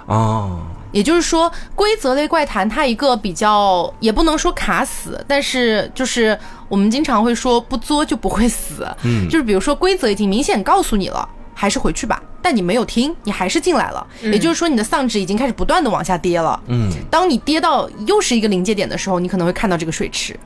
[0.06, 0.58] 哦，
[0.92, 6.38] 也就是说，规则类怪谈它一个比较，也不能说卡死，但是就是
[6.68, 9.28] 我们经常会说不作就不会死，嗯。
[9.28, 20.38] 就是比如说规则已经明显告诉你了，还是回去吧，但你没有听，你还是进来了，也就是说你的丧值已经开始不断的往下跌了，嗯，当你跌到又是一个临界点的时候，你可能会看到这个水池，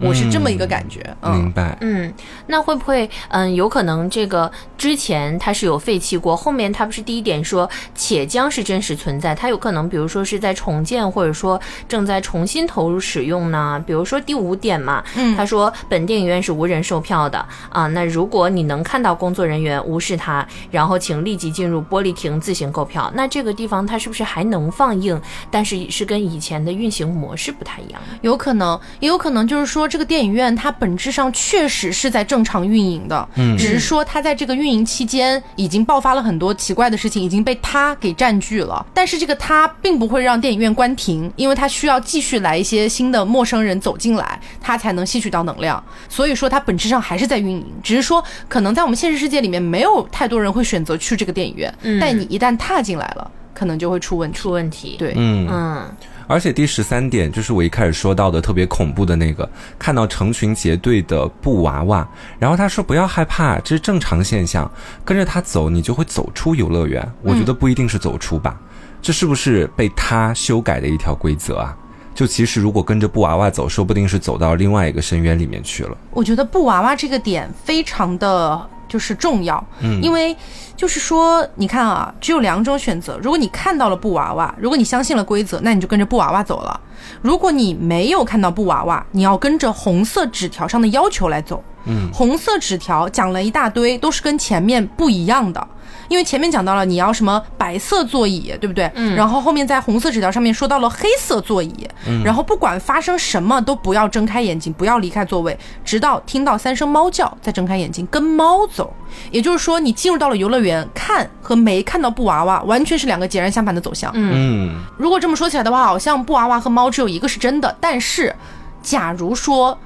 [0.00, 1.00] 我是这么一个感觉。
[1.22, 1.76] 嗯，明白。
[1.80, 2.12] 嗯，
[2.46, 13.82] 那会不会嗯有可能这个之前它是有废弃过，后面它不是第一点说且将是真实存在，它有可能比如说是在重建或者说正在重新投入使用呢？
[13.86, 25.20] 比如说第五点嘛，嗯他说本电影院是无人售票的啊，那如果你能看到工作人员无视他，然后请立即进入玻璃亭自行购票，那这个地方它是不是还能放映？
[25.50, 28.00] 但是是跟以前的运行模式不太一样。
[28.22, 38.84] 有可能，也有可能就是说，这个电影院它本质上确实是在正常运营的，嗯，只是说它在这个运营期间已经爆发了很多奇怪的事情，已经被它给占据了。
[38.92, 45.82] 但是这个它并不会让电影院关停，因为它需要继续来一些新的陌生人走进来，它才能吸取到能量。
[46.08, 54.38] 所以说它本质上还是在运营，只是说可能在我们现实世界里面没有太多人会选择去这个电影院，但你一旦踏进来了，可能就会出问题。
[54.42, 55.96] 出问题，，对，嗯嗯
[56.32, 59.46] 而且第十三点就是我一开始说到的特别恐怖的那个，
[59.78, 64.70] 看到成群结队的布娃娃，然后他说不要害怕，这是正常现象，
[65.04, 67.06] 跟着他走，你就会走出游乐园。
[67.20, 68.58] 我觉得不一定是走出吧，
[69.02, 71.76] 这是不是被他修改的一条规则啊？
[72.14, 75.94] 就其实如果跟着布娃娃走，说不定是走到另外一个深渊里面去了。
[76.12, 80.36] 我觉得布娃娃这个点非常的就是重要，嗯，因为
[80.76, 83.18] 就是说，你看啊，只有两种选择。
[83.22, 86.78] 如果你看到了布娃娃，如果你相信了规则，那你就跟着布娃娃走了；
[87.22, 91.64] 如果你没有看到布娃娃，你要跟着红色纸条上的要求来走。
[91.86, 95.66] 嗯，红色纸条讲了一大堆，都是跟前面不一样的。
[96.08, 98.90] 因为前面讲到了你要什么白色座椅，对不对？
[98.94, 99.14] 嗯。
[99.14, 102.22] 然后后面在红色纸条上面说到了黑色座椅，嗯。
[102.24, 108.92] 然后不管发生什么都不要睁开眼睛，不要离开座位，直到听到三声猫叫再睁开眼睛，跟猫走。
[109.30, 114.10] 也就是说，你进入到了游乐园，看和没看到布娃娃完全是两个截然相反的走向。
[114.14, 117.76] 嗯，如果这么说起来的话，好像布娃娃和猫只有一个是真的。
[117.80, 118.34] 但是，
[118.82, 119.78] 假如说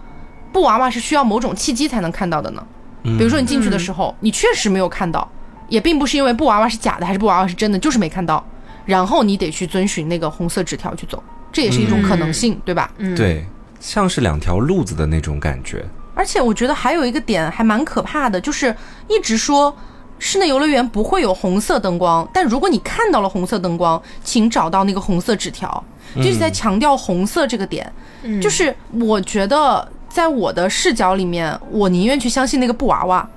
[0.53, 2.63] 布娃娃是需要某种契机才能看到的呢？
[3.03, 5.29] 比如说你进去的时候，你确实没有看到，
[5.69, 8.45] 也并不是因为布娃娃是假的还是布娃娃是真的，就是没看到，
[8.85, 12.91] 然后你得去遵循那个红色纸条去走，这也是一种可能性，对吧？
[13.17, 13.45] 对，
[13.81, 15.85] 像是两条路子的那种感觉。
[16.15, 18.75] 而且我觉得还有一个点还蛮可怕的，就是
[19.07, 19.77] 一直说
[20.19, 25.85] 室内游乐园不会有红色灯光，但如果你看到了红色灯光，请找到那个红色纸条，
[26.17, 27.93] 就是在强调红色这个点。
[28.41, 33.29] 就是我觉得在我的视角里面，我宁愿去相信那个布娃娃。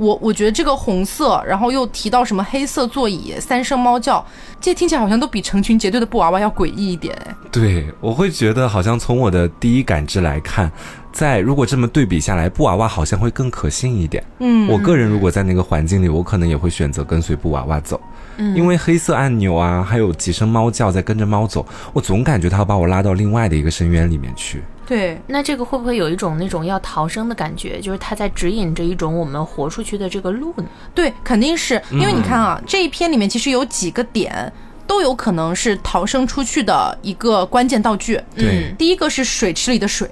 [0.00, 4.24] 我我觉得这个红色，然后又提到什么黑色座椅、三声猫叫，
[4.58, 7.14] 这听起来好像都比成群结队的布娃娃要诡异一点。
[7.26, 10.72] 哎，对，我会觉得好像从我的第一感知来看，
[11.12, 14.24] 在如果这么对比下来，布娃娃好像会更可信一点。
[14.38, 18.00] 嗯，我个人如果在那个环境里，我可能也会选择跟随布娃娃走，
[18.38, 24.62] 嗯，因为黑色按钮啊，还有几声猫叫在跟着猫走，我总感觉它要把我拉到另外的一个深渊里面去。
[24.90, 27.80] 对，那这个会不会有一种那种要逃生的感觉？
[27.80, 30.64] 就是它在指引着一种我们活出去的这个路呢？
[30.92, 34.52] 对，肯定是因为你看啊，这一篇里面其实有几个点
[34.88, 38.20] 都有可能是逃生出去的一个关键道具。
[38.34, 40.10] 嗯，第一个是水池里的水，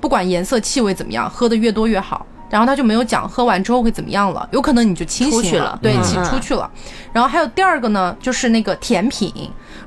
[0.00, 2.24] 不管颜色、气味怎么样，喝的越多越好。
[2.52, 6.70] 然后他就没有讲喝完之后会怎么样了，有可能你就清醒出了对，嗯起出去了。
[7.10, 9.32] 然后还有第二个呢，就是那个甜品。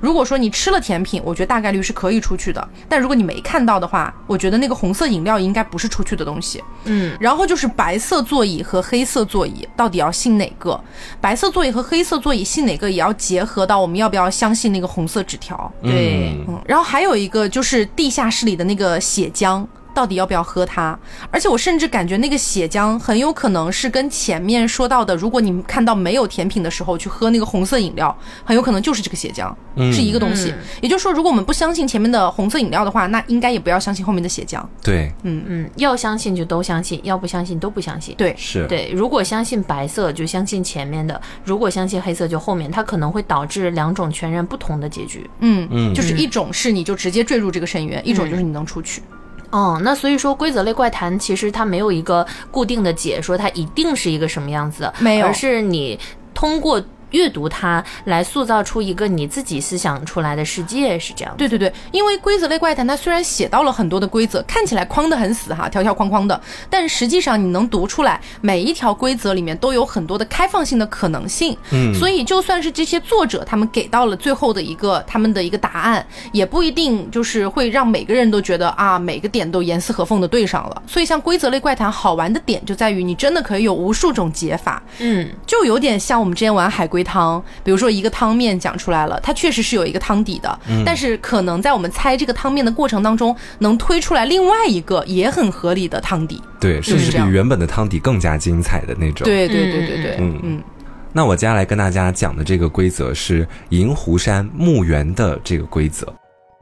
[0.01, 2.67] 如果说你吃了甜品，我觉得大概率是可以出去的。
[2.89, 6.63] 但如果你没看到的话，我觉得那个红色饮料应该不是出去的东西。
[6.86, 10.80] 嗯，然后就是白色座椅和黑色座椅，到底要信哪个？
[11.21, 15.71] 白色座椅和黑色座椅信哪个，也要结合到我们要不要相信那个红色纸条。
[15.84, 19.63] 对，嗯嗯，然后还有一个就是地下室里的那个血浆。
[19.96, 20.98] 到底要不要喝它？
[21.32, 29.52] 而且我甚至感觉那个血浆很有可能是跟前面说到的，如果你看到没有甜品的时候去喝那个红色饮料，很有可能就是这个血浆，
[29.94, 30.54] 是一个东西。
[30.82, 34.62] 也就是说，如果我们不相信前面的红色饮料的话，那应该也不要相信后面的血浆。
[34.84, 38.14] 对，嗯，要相信就都相信，要不相信都不相信。
[38.18, 45.30] 对，是，对，如果相信白色就相信前面的，如果相信黑色就后面，它可能会导致两种全然不同的结局。
[45.40, 49.02] 嗯嗯就是一种是你就直接坠入这个深渊，一种就是你能出去。
[49.56, 55.98] 哦，那所以说规则类怪谈其实它没有一个固定的解说，它一定是一个什么样子的，没有而是你
[56.34, 61.34] 通过阅读它来塑造出一个你自己思想出来的世界，是这样。
[61.38, 66.39] 对对对，因为规则类怪谈它虽然写到了很多的规则，看起来框得很死哈，条条框框的，
[66.70, 71.58] 但实际上你能读出来，每一条规则里面都有很多的开放性的可能性。
[71.72, 80.84] 嗯所以就算是这些作者他们给到了最后的一个他们的一个答案，也不一定就是会让每个人都觉得啊每个点都严丝合缝的对上了。
[80.88, 96.41] 所以像规则类怪谈好玩的点就在于你真的可以有无数种解法，嗯，就有点像我们之前玩海龟汤，比如说一个汤面讲出来了，它确实是有一个汤底的，但是可能在我们猜这个汤面的过程当中，能推出来另外一个也很合理的汤底。
[96.60, 99.24] 对，甚至比原本的汤底更加精彩的那种。
[99.24, 100.63] 对对对对对，嗯嗯。
[101.13, 106.12] 那我接下来跟大家讲的这个规则是银湖山墓园的这个规则。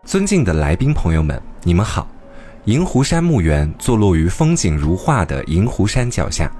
[0.06, 2.08] 尊敬的来宾朋友们，你们好。
[2.66, 6.52] 银湖山墓园坐落于风景如画的银湖山脚下，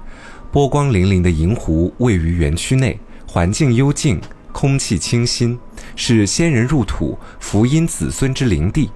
[0.50, 2.98] 波光粼粼的银湖位于园区内，
[3.34, 4.20] 环境幽静，
[4.52, 5.58] 空气清新，
[5.96, 8.88] 是先人入土、福荫子孙之灵地。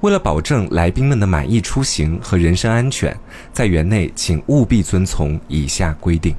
[0.00, 3.14] 为了保证来宾们的满意出行和人身安全，
[3.52, 6.34] 在园内请务必遵从以下规定：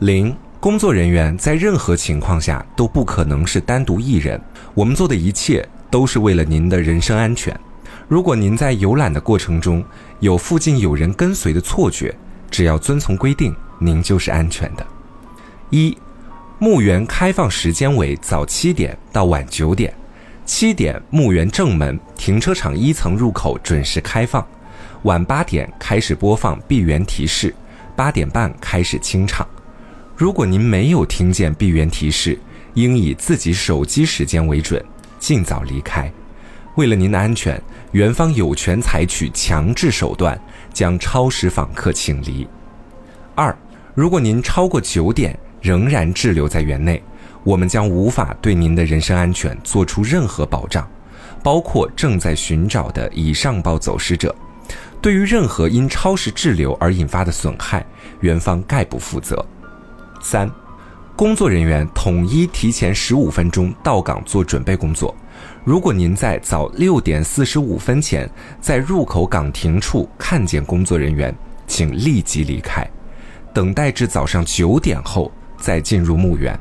[0.00, 4.40] 零，工作人员在任何情况下都不可能是单独一人。
[4.74, 5.64] 我们做的一切。
[5.90, 7.58] 都是为了您的人身安全。
[8.08, 9.82] 如果您在游览的过程中
[10.20, 12.14] 有附近有人跟随的错觉，
[12.50, 14.86] 只要遵从规定，您就是安全的。
[15.70, 15.96] 一，
[16.60, 19.94] 墓园开放时间为早七点到晚九点。
[20.44, 24.44] 七点，墓园正门停车场一层入口准时开放。
[25.02, 27.54] 晚八点开始播放闭园提示，
[27.94, 29.46] 八点半开始清场。
[30.16, 32.36] 如果您没有听见闭园提示，
[32.74, 34.84] 应以自己手机时间为准。
[35.20, 36.10] 尽早离开，
[36.74, 37.60] 为了您的安全，
[37.92, 40.40] 园方有权采取强制手段
[40.72, 42.46] 将超时访客请离。
[43.34, 43.56] 二，
[43.94, 47.02] 如果您超过九点仍然滞留在园内，
[47.44, 50.88] 我们将无法对您的人身安全做出任何保障，
[51.42, 54.34] 包括正在寻找的已上报走失者。
[55.00, 57.84] 对于任何因超时滞留而引发的损害，
[58.20, 59.44] 园方概不负责。
[60.22, 60.50] 三。
[61.16, 65.12] 工作人员统一提前十五分钟到岗做准备工作。
[65.64, 68.30] 如果您在早六点四十五分前
[68.60, 71.34] 在入口岗亭处看见工作人员，
[71.66, 72.88] 请立即离开，
[73.52, 76.58] 等待至早上九点后再进入墓园。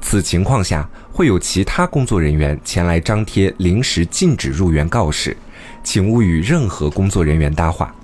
[0.00, 5.36] 此情况下会有其他工作人员前来张贴临时禁止入园告示，
[5.84, 7.94] 请勿与任何工作人员搭话。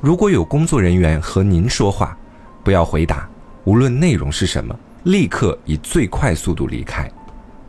[0.00, 2.16] 如果有工作人员和您说话，
[2.62, 3.28] 不要回答，
[3.64, 4.78] 无论内容是什么。
[5.04, 7.08] 立刻以最快速度离开。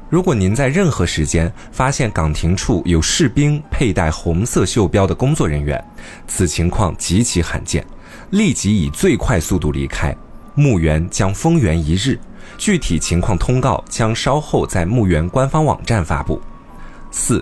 [0.10, 5.84] 如果您在任何时间发现岗亭处有士兵佩戴红色袖标的工作人员，
[6.28, 7.86] 此情况极其罕见，
[8.32, 10.16] 立即以最快速度离开。
[10.58, 12.20] 墓园将封园一日，
[12.58, 16.42] 具体情况通告将稍后在墓园官方网站发布。
[17.12, 17.42] 四，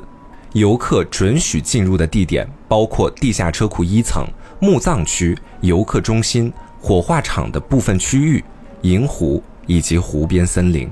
[0.53, 4.27] 游客准许进入的地点包括地下车库一层、
[4.59, 8.43] 墓葬区、游客中心、火化场的部分区域、
[8.81, 9.41] 银湖。
[9.67, 10.87] 以及湖边森林，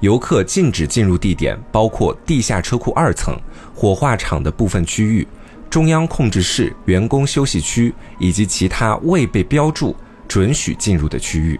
[0.00, 3.32] 游客禁止进入地点包括地下车库二层、
[3.72, 5.24] 火化场的部分区域、
[5.70, 9.94] 中央控制室、员工休息区以及其他未被标注
[10.28, 11.58] 准许进入的区域。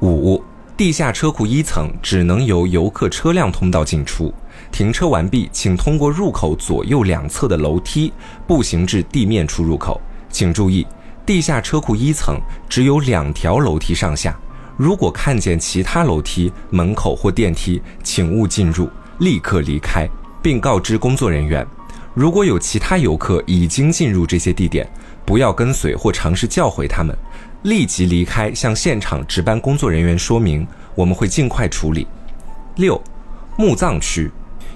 [0.00, 0.42] 五、
[0.76, 4.34] 地下车库一层只能由游客车辆通道进出，
[4.72, 8.12] 停车完毕，请通过入口左右两侧的楼梯
[8.46, 10.00] 步行至地面出入口。
[10.30, 10.84] 请注意，
[11.24, 14.36] 地下车库一层只有两条楼梯上下。
[14.76, 20.08] 如果看见其他楼梯、门口或电梯，请勿进入，立刻离开，
[20.42, 21.64] 并告知工作人员。
[22.12, 24.88] 如果有其他游客已经进入这些地点，
[25.24, 27.16] 不要跟随或尝试叫回他们，
[27.64, 32.06] 立即离开，向现场值班工作人员说明，我们会尽快处理。
[32.76, 33.02] 六，
[33.56, 34.30] 墓葬区，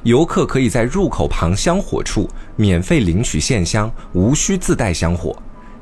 [0.05, 2.26] 游客可以在入口旁香火处
[2.57, 5.36] 免费领取线香，无需自带香火，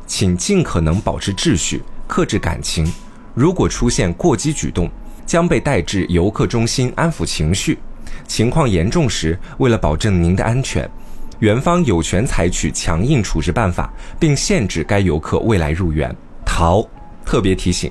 [0.05, 2.93] 请尽可能保持秩序，克制感情。
[3.35, 4.91] 如果出现过激举动，
[5.25, 7.79] 将被带至游客中心安抚情绪。
[8.27, 10.91] 情况严重时，为了保证您的安全，
[11.39, 16.13] 园方有权采取强硬处置办法，并限制该游客未来入园。
[16.45, 16.85] 逃！
[17.27, 17.91] 特别提醒：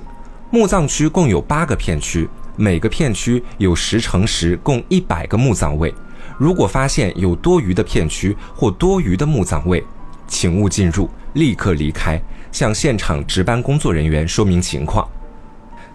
[0.49, 5.93] 墓葬区共有八个片区，每个片区有十乘十，共一百个墓葬位。
[6.38, 9.83] 如果发现有多余的片区或多余的墓葬位，
[10.25, 12.19] 请勿进入，立刻离开，
[12.49, 15.05] 向现场值班工作人员说明情况。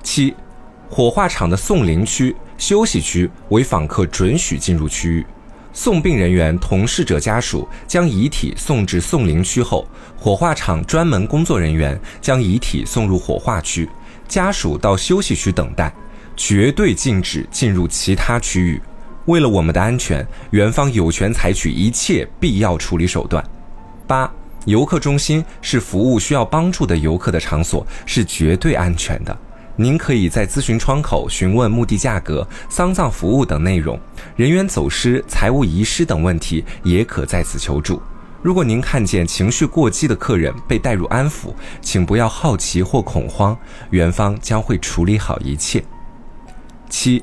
[0.03, 0.34] 七，
[0.91, 5.26] 火化场的送灵区、休息区为访客准许进入区域。
[5.73, 13.89] 送殡人员同逝者家属将遗体送至送灵区后，火化场专门工作人员将遗体送入火化区，
[14.27, 15.95] 家属到休息区等待，
[16.37, 18.81] 绝对禁止进入其他区域。
[19.27, 23.45] 为了我们的安全，园方有权采取一切必要处理手段。
[24.07, 24.31] 八，
[24.64, 29.39] 游客中心是服务需要帮助的游客的场所，是绝对安全的。
[29.77, 33.99] 您可以在咨询窗口询问墓地价格、丧葬服务等内容，
[34.37, 38.01] 人员走失、财物遗失等问题也可在此求助。
[38.43, 43.57] 如果您看见情绪过激的客人被带入安抚，请不要好奇或恐慌，
[43.91, 45.83] 园方将会处理好一切。
[46.89, 47.23] 七，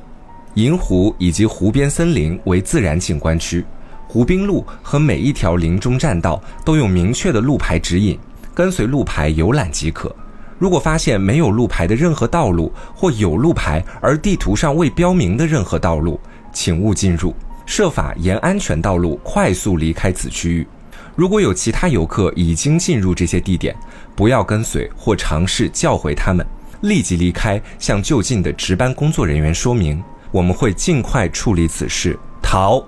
[0.54, 3.66] 银湖以及湖边森林为自然景观区，
[4.08, 8.18] 湖滨路和每一条林中栈道都有明确的路牌指引，
[8.54, 10.16] 跟随路牌游览即可。
[10.60, 16.20] 如果发现没有路牌的任何道路，或有路牌而地图上未标明的任何道路，
[16.52, 17.36] 请勿进入，
[17.66, 20.68] 设法沿安全道路快速离开此区域。
[21.16, 23.76] 如果有其他游客已经进入这些地点，
[24.16, 26.46] 不要跟随或尝试叫回他们，
[26.82, 32.18] 立即离开，向就近的值班工作人员说明，我们会尽快处理此事。
[32.42, 32.84] 逃，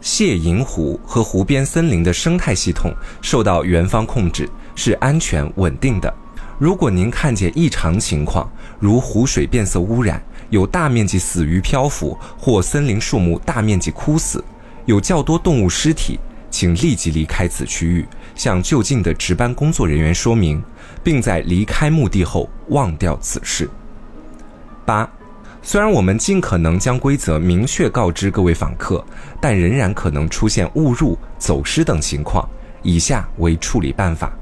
[0.00, 6.12] 谢银湖和湖边森林的生态系统受到园方控制，是安全稳定的。
[6.58, 8.50] 如果您看见异常情况，
[8.80, 14.42] 如湖水变色污染、有大面积死鱼漂浮或森林树木大面积枯死、
[14.86, 16.18] 有较多动物尸体，
[16.50, 20.62] 请立即离开此区域，向就近的值班工作人员说明，
[21.04, 23.68] 并在离开墓地后忘掉此事。
[24.86, 25.06] 八，
[25.62, 29.04] 虽然我们尽可能将规则明确告知各位访客，
[29.42, 32.48] 但仍然可能出现误入、走失等情况。
[32.82, 34.32] 以下为处理办法：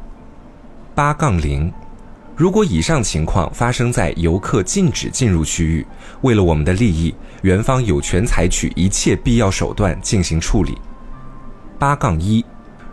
[0.95, 1.73] 八杠零。
[2.37, 5.87] 如果以上情况发生在游客禁止进入区域，
[6.23, 10.77] 为了我们的利益，园方有权采取一切必要手段进行处理。
[11.79, 12.45] 八杠一，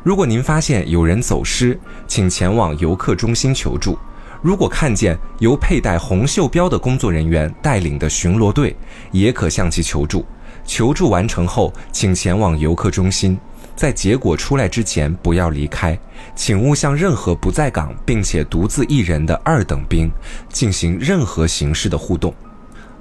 [0.04, 3.98] 如果您发现有人走失，请前往游客中心求助。
[4.44, 8.76] 如果看见由佩戴红袖标的工作人员带领的巡逻队，
[9.12, 10.24] 也可向其求助。
[10.66, 13.36] 求助完成后，请前往游客中心。
[13.76, 15.98] 在结果出来之前，不要离开，
[16.36, 20.12] 请勿向任何不在岗并且独自一人的二等兵
[20.50, 22.34] 进行任何形式的互动。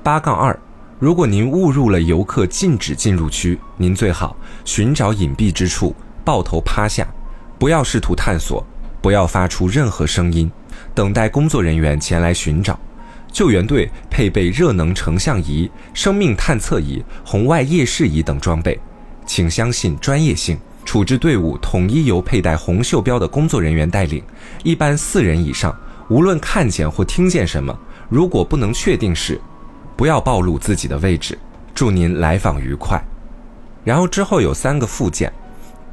[0.03, 0.59] 八杠二，
[0.99, 5.95] 如果您误入了游客禁止进入区，您最好寻找隐蔽之处，
[6.25, 7.07] 抱头趴下，
[7.59, 8.64] 不要试图探索，
[9.03, 10.51] 不要发出任何声音，
[10.95, 12.79] 等待工作人员前来寻找。
[13.33, 18.77] 救援队配备热能成像仪、生命探测仪、红外夜视仪等装备，
[19.31, 20.59] 请相信专业性。
[20.85, 24.20] 处置队伍统一由佩戴红袖标的工作人员带领，
[24.64, 25.72] 一般四人以上。
[26.09, 27.78] 无论看见或听见什么，
[28.09, 29.41] 如果不能确定是，
[29.97, 31.39] 不要暴露自己的位置。
[31.72, 33.01] 祝您来访愉快。
[33.85, 35.33] 然后之后有三个附件，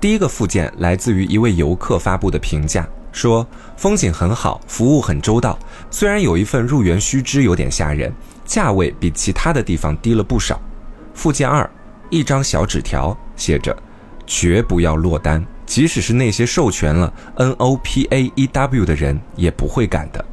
[0.01, 5.59] 第一个附件来自于一位游客发布的评价，说风景很好，服务很周到。
[5.91, 8.11] 虽然有一份入园须知有点吓人，
[8.45, 10.59] 价位比其他的地方低了不少。
[11.13, 11.69] 附件二，
[12.09, 13.75] 一张小纸条，写着。
[14.29, 20.23] 绝不要落单，即使是那些授权了 N O P A E W 的人也不会敢的。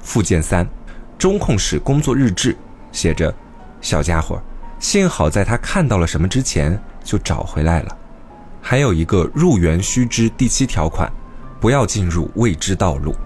[0.00, 0.68] 附件三，
[1.16, 2.54] 中控室工作日志，
[2.92, 3.34] 写着：
[3.80, 4.38] 小家伙，
[4.78, 7.96] 幸好在他看到了什么之前就找回来了。
[8.60, 11.10] 还有一个入园须知第七条款，
[11.58, 13.16] 不要进入未知道路。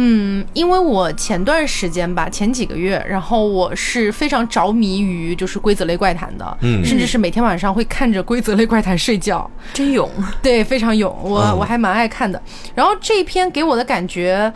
[0.00, 10.08] 嗯，因为我前段时间吧，前几个月，然后我是非常着迷于就是规则类怪谈的，嗯，甚至是每天晚上会看着规则类怪谈睡觉，真勇，
[10.40, 12.40] 对，非常勇，我我还蛮爱看的。
[12.76, 14.52] 然后这一篇给我的感觉，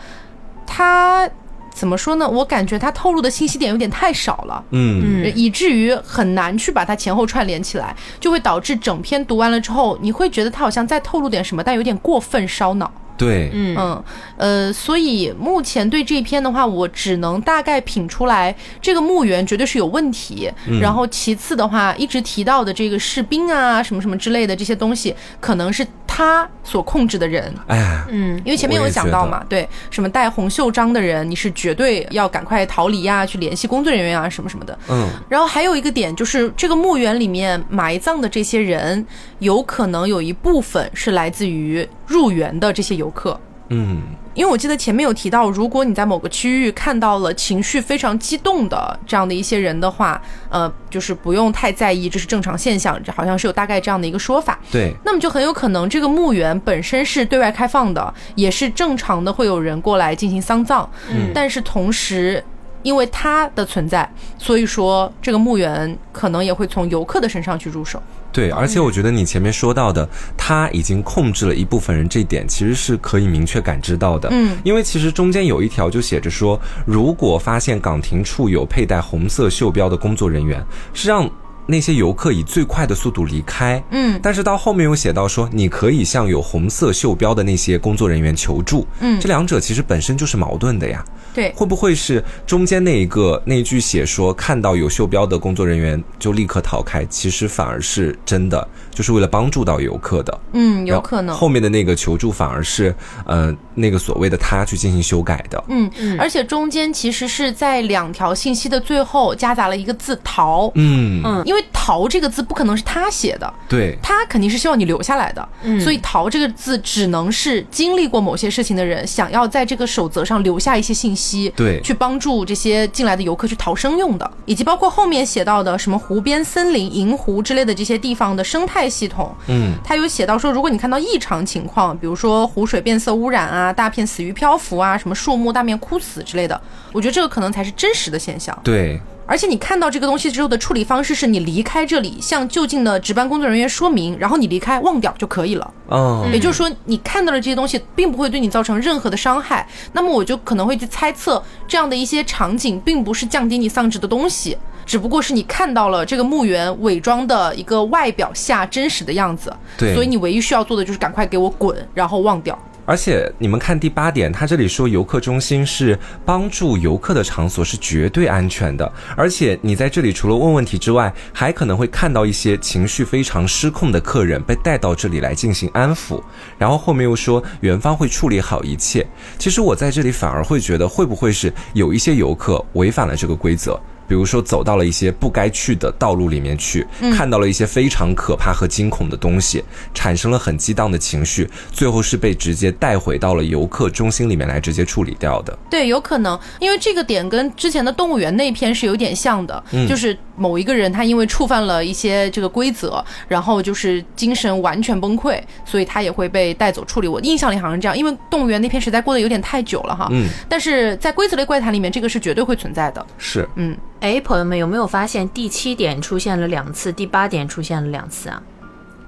[0.65, 1.29] 它
[1.73, 2.29] 怎么说呢？
[2.29, 12.89] 我感觉它透露的信息点有点太少了，嗯，以至于很难去把它前后串联起来，就会导致整篇读完了之后，你会觉得它好像在透露点什么，但有点过分烧脑。
[13.15, 14.03] 对，嗯嗯，
[14.37, 20.51] 呃，所以目前对这篇的话，我只能大概品出来，这个墓园绝对是有问题。
[20.81, 27.53] 然后其次的话，一直提到的这个士兵啊，什么什么之类的这些东西，可能是他所控制的人。
[27.67, 34.77] 哎，嗯，因为前面有讲到嘛，对，什么戴红袖章的人，你是绝对要赶快逃离呀，去联系工作人员啊，什么什么的。
[34.89, 39.05] 嗯，然后还有一个点就是，这个墓园里面埋葬的这些人，
[39.39, 43.39] 有可能有一部分是来自于入园的这些游客，
[43.73, 44.01] 嗯，
[44.33, 54.59] 因为我记得前面有提到，如果你在某个区域看到了情绪非常激动的这样的一些人的话，呃，就是不用太在意，这是正常现象，这好像是有大概这样的一个说法。
[54.71, 62.43] 对，那么就很有可能这个墓园本身是对外开放的，也是正常的会有人过来进行丧葬，嗯，但是同时。
[62.83, 64.05] 因为它的存在，
[64.37, 67.97] 所以说这个墓园可能也会从游客的身上去入手。
[68.33, 74.27] 对，而且我觉得你前面说到的，他已经控制了一部分人，这点其实是可以明确感知到的。
[74.31, 80.61] 嗯，因为其实中间有一条就写着说，如果发现岗亭处有佩戴红色袖标的工作人员，
[80.93, 81.29] 是让。
[81.65, 91.01] 那些游客以最快的速度离开，嗯，但是到后面又写到说，你可以向有红色袖标的那些工作人员求助，嗯，这两者其实本身就是矛盾的呀，
[91.33, 101.35] 对，会不会是中间那一个那句写说看到有袖标的工作人员就立刻逃开，其实反而是真的，就是为了帮助到游客的，嗯，有可能。
[101.35, 102.93] 后面的那个求助反而是，
[103.25, 105.63] 呃，那个所谓的他去进行修改的。
[105.67, 105.89] 嗯，
[106.19, 110.71] 而且中间其实是在两条信息的最后夹杂了一个字“逃”。
[110.75, 111.41] 嗯，嗯。
[111.45, 115.79] 因为“逃”这个字不可能是他写的，对，他肯定是希望你留下来的，嗯。
[115.81, 121.81] 所以“逃”这个字只能是经历过某些事情的人想要在这个守则上留下一些信息，对。
[121.81, 136.59] 去帮助这些进来的游客去逃生用的，以及包括后面写到的什么湖边森林、银湖之类的这些地方的生态系统，嗯，他有写到说，如果你看到异常情况，比如说湖水变色污染啊、大片死鱼漂浮啊、什么树木大面枯死之类的，
[136.91, 138.57] 我觉得这个可能才是真实的现象。
[138.63, 145.73] 对，而且你看到这个东西之后的处理方式是你离开这里，向就近的值班工作人员说明，然后你离开忘掉就可以了。
[145.89, 149.67] 嗯，也就是说，你看到了这些东西并不会对你造成任何的伤害。
[149.91, 159.53] 那么我就可能会去猜测，这样的一些场景并不是降低你丧志的东西，只不过是你看到了这个墓园伪装的一个外表下真实的样子。
[159.77, 162.57] 对所以你唯一需要做的就是赶快给我滚，然后忘掉。
[162.85, 168.91] 而且你们看第八点，他这里说游客中心是帮助游客的场所，是绝对安全的。
[169.15, 176.21] 而且你在这里除了问问题之外，还可能会看到一些情绪非常失控的客人被带到这里来进行安抚。
[176.57, 179.07] 然后后面又说园方会处理好一切。
[179.39, 183.79] 其实我在这里反而会觉得，会不会是有一些游客违反了这个规则？
[184.07, 186.85] 比如说走到了一些不该去的道路里面去，
[187.15, 195.57] 看到了一些非常可怕和惊恐的东西，产生了很激荡的情绪，最后是被直接带回到了游客中心里面来直接处理掉的。
[195.69, 207.07] 对，有可能，因为这个点跟之前的动物园那篇是有点像的，就是某一个人他因为触犯了一些这个规则，然后就是精神完全崩溃，所以他也会被带走处理。
[207.07, 210.07] 我印象里好像是这样，因为动物园那篇实在过得有点太久了哈。
[210.11, 213.05] 嗯，但是在规则类怪谈里面，这个是绝对会存在的。
[213.17, 218.41] 是，嗯，哎，朋友们有没有发现第七点出现了两次，第八点出现了两次啊？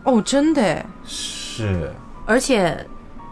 [0.04, 1.92] 哦，真的诶，是，
[2.26, 2.86] 而且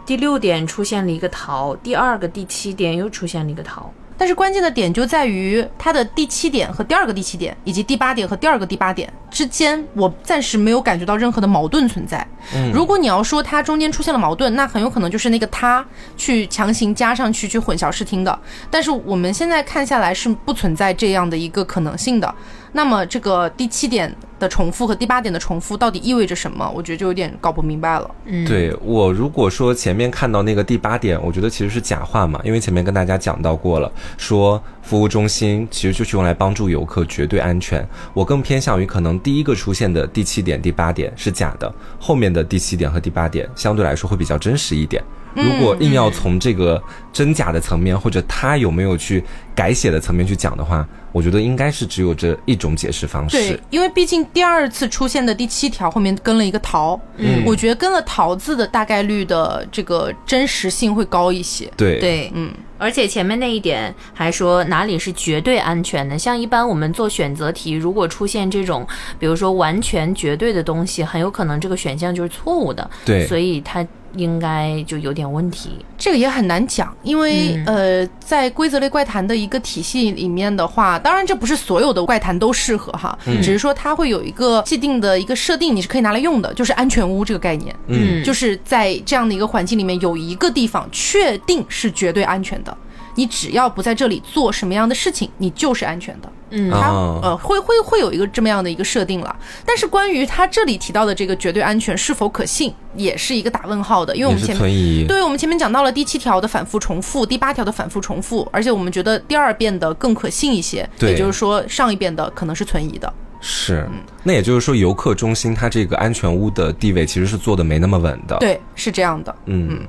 [0.06, 3.94] 第六点出现了一个桃，第二个第七点又出现了一个桃。
[4.18, 12.26] 但是关键的点就在于它的第七点和第二个第七点，以及第八点和第二个第八点之间，我暂时没有感觉到任何的矛盾存在。
[12.74, 15.86] 如果你要说它中间出现了矛盾，那很有可能就是那个他
[16.18, 18.40] 去强行加上去去混淆视听的。
[18.70, 22.36] 但是我们现在看下来是不存在这样的一个可能性的。
[22.74, 26.70] 那么这个第七点的重复和第八点的重复到底意味着什么？
[26.76, 28.10] 我觉得就有点搞不明白了。
[28.26, 37.88] 嗯，对我如果说前面看到那个第八点，我觉得其实是假话嘛，因为前面跟大家讲到过了，说服务中心其实就是用来帮助游客绝对安全。
[38.14, 45.04] 我更偏向于可能第一个出现的第七点、第八点是假的，后面的第七点和第八点相对来说会比较真实一点。
[45.34, 46.82] 如果硬要从这个
[47.12, 49.24] 真假的层面，或者他有没有去
[49.56, 61.72] 改写的层面去讲的话，我觉得应该是只有这一种解释方对式。，因为毕竟第二次出现的第七条后面跟了一个桃，嗯我觉得跟了桃字的大概率的这个真实性会高一些。
[61.78, 68.86] 对对，嗯，而且前面那一点还说哪里是绝对安全的，像一般我们做选择题，如果出现这种，
[69.20, 73.86] 比如说完全绝对的东西，很有可能这个选项就是错误的，对所以它
[74.16, 75.70] 应该就有点问题。
[75.98, 87.74] 这个也很难讲，因为、呃，在规则类怪谈的一个体系里面的话，当然这不是所有的怪谈都适合哈，只是说它会有一个既定的一个设定，你是可以拿来用的，就是安全屋这个概念。
[87.88, 92.76] 嗯就是在这样的一个环境里面，有一个地方确定是绝对安全的，
[93.16, 96.30] 你只要不在这里做什么样的事情，你就是安全的。
[96.56, 99.36] 嗯它哦呃会会会有一个这么样的一个设定了，
[99.66, 105.06] 但是关于它这里提到的这个绝对安全是否可信，也是一个打问号的，因为我们前面存疑。
[105.08, 113.12] 对我们前面讲到了第七条的反复重复，第八条的反复重复，而且我们觉得第二遍的更可信一些，对也就是说上一遍的可能是存疑的。
[113.46, 113.86] 是，
[114.24, 119.36] 那也就是说，游客中心它这个安全屋的地位其实是做的没那么稳的。，对，是这样的。
[119.48, 119.82] 嗯，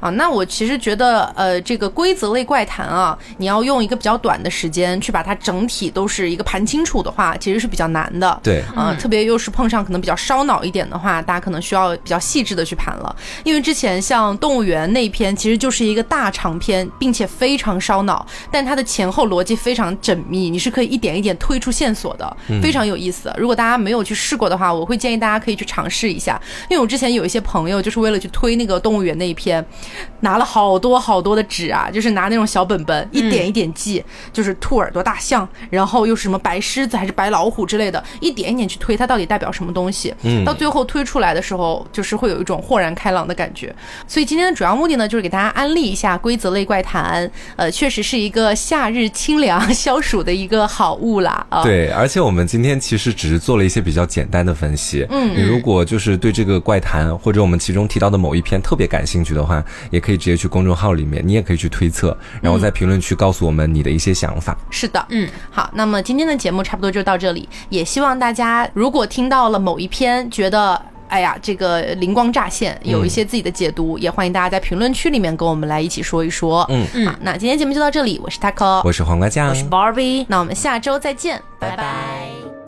[0.00, 8.40] 啊，那我其实觉得，呃，这个规则类怪谈啊，你要用一个比较短的时间去把它整体都是一个盘清楚的话，其实是比较难的。
[8.42, 13.14] 对，啊、特别又是碰上可能比较烧脑一点的话，大家可能需要比较细致的去盘了。
[13.44, 23.32] 因为之前像动物园那一篇，其实就是一个大长篇，并且非常烧脑，但它的前后逻辑非常缜密，你是可以一点一点推出线索的，非常有意思。
[23.36, 26.40] 如果大家没有去试过的话，我会建议大家可以去尝试一下。
[26.68, 29.64] 因为我之前有一些朋友就是为了去推那个动物园那一篇，
[30.20, 40.14] 拿了好多好多的纸啊，就是拿那种小本本，一点一点记，就是兔耳朵大象，然后又是什么白狮子还是白老虎之类的，一点一点去推它到底代表什么东西。
[40.22, 43.74] 嗯到最后推出来的时候，就是会有一种豁然开朗的感觉。
[44.06, 51.62] 所以今天的主要目的呢，就是给大家安利一下规则类怪谈，呃，确实是一个夏日清凉消暑的一个好物啦啊。
[51.62, 55.06] 对，而且我们今天其实只是做了一些比较简单的分析。
[55.10, 64.56] 嗯你如果就是对这个怪谈或者我们其中提到的某一篇特别感兴趣的话，也可以直接去公众号里面，你也可以去推测，然后在评论区告诉我们你的一些想法。
[64.70, 70.80] 是的，嗯，好，那么今天的节目差不多就到这里，也希望大家如果听到了某一篇，觉得。
[71.10, 76.64] 哎呀，这个灵光乍现，有一些自己的解读，也欢迎大家在评论区里面跟我们来一起说一说。
[76.68, 82.59] 嗯嗯好，那今天节目就到这里，我是 Taco，我是黄瓜酱，我是 Barbie，那我们下周再见，拜拜。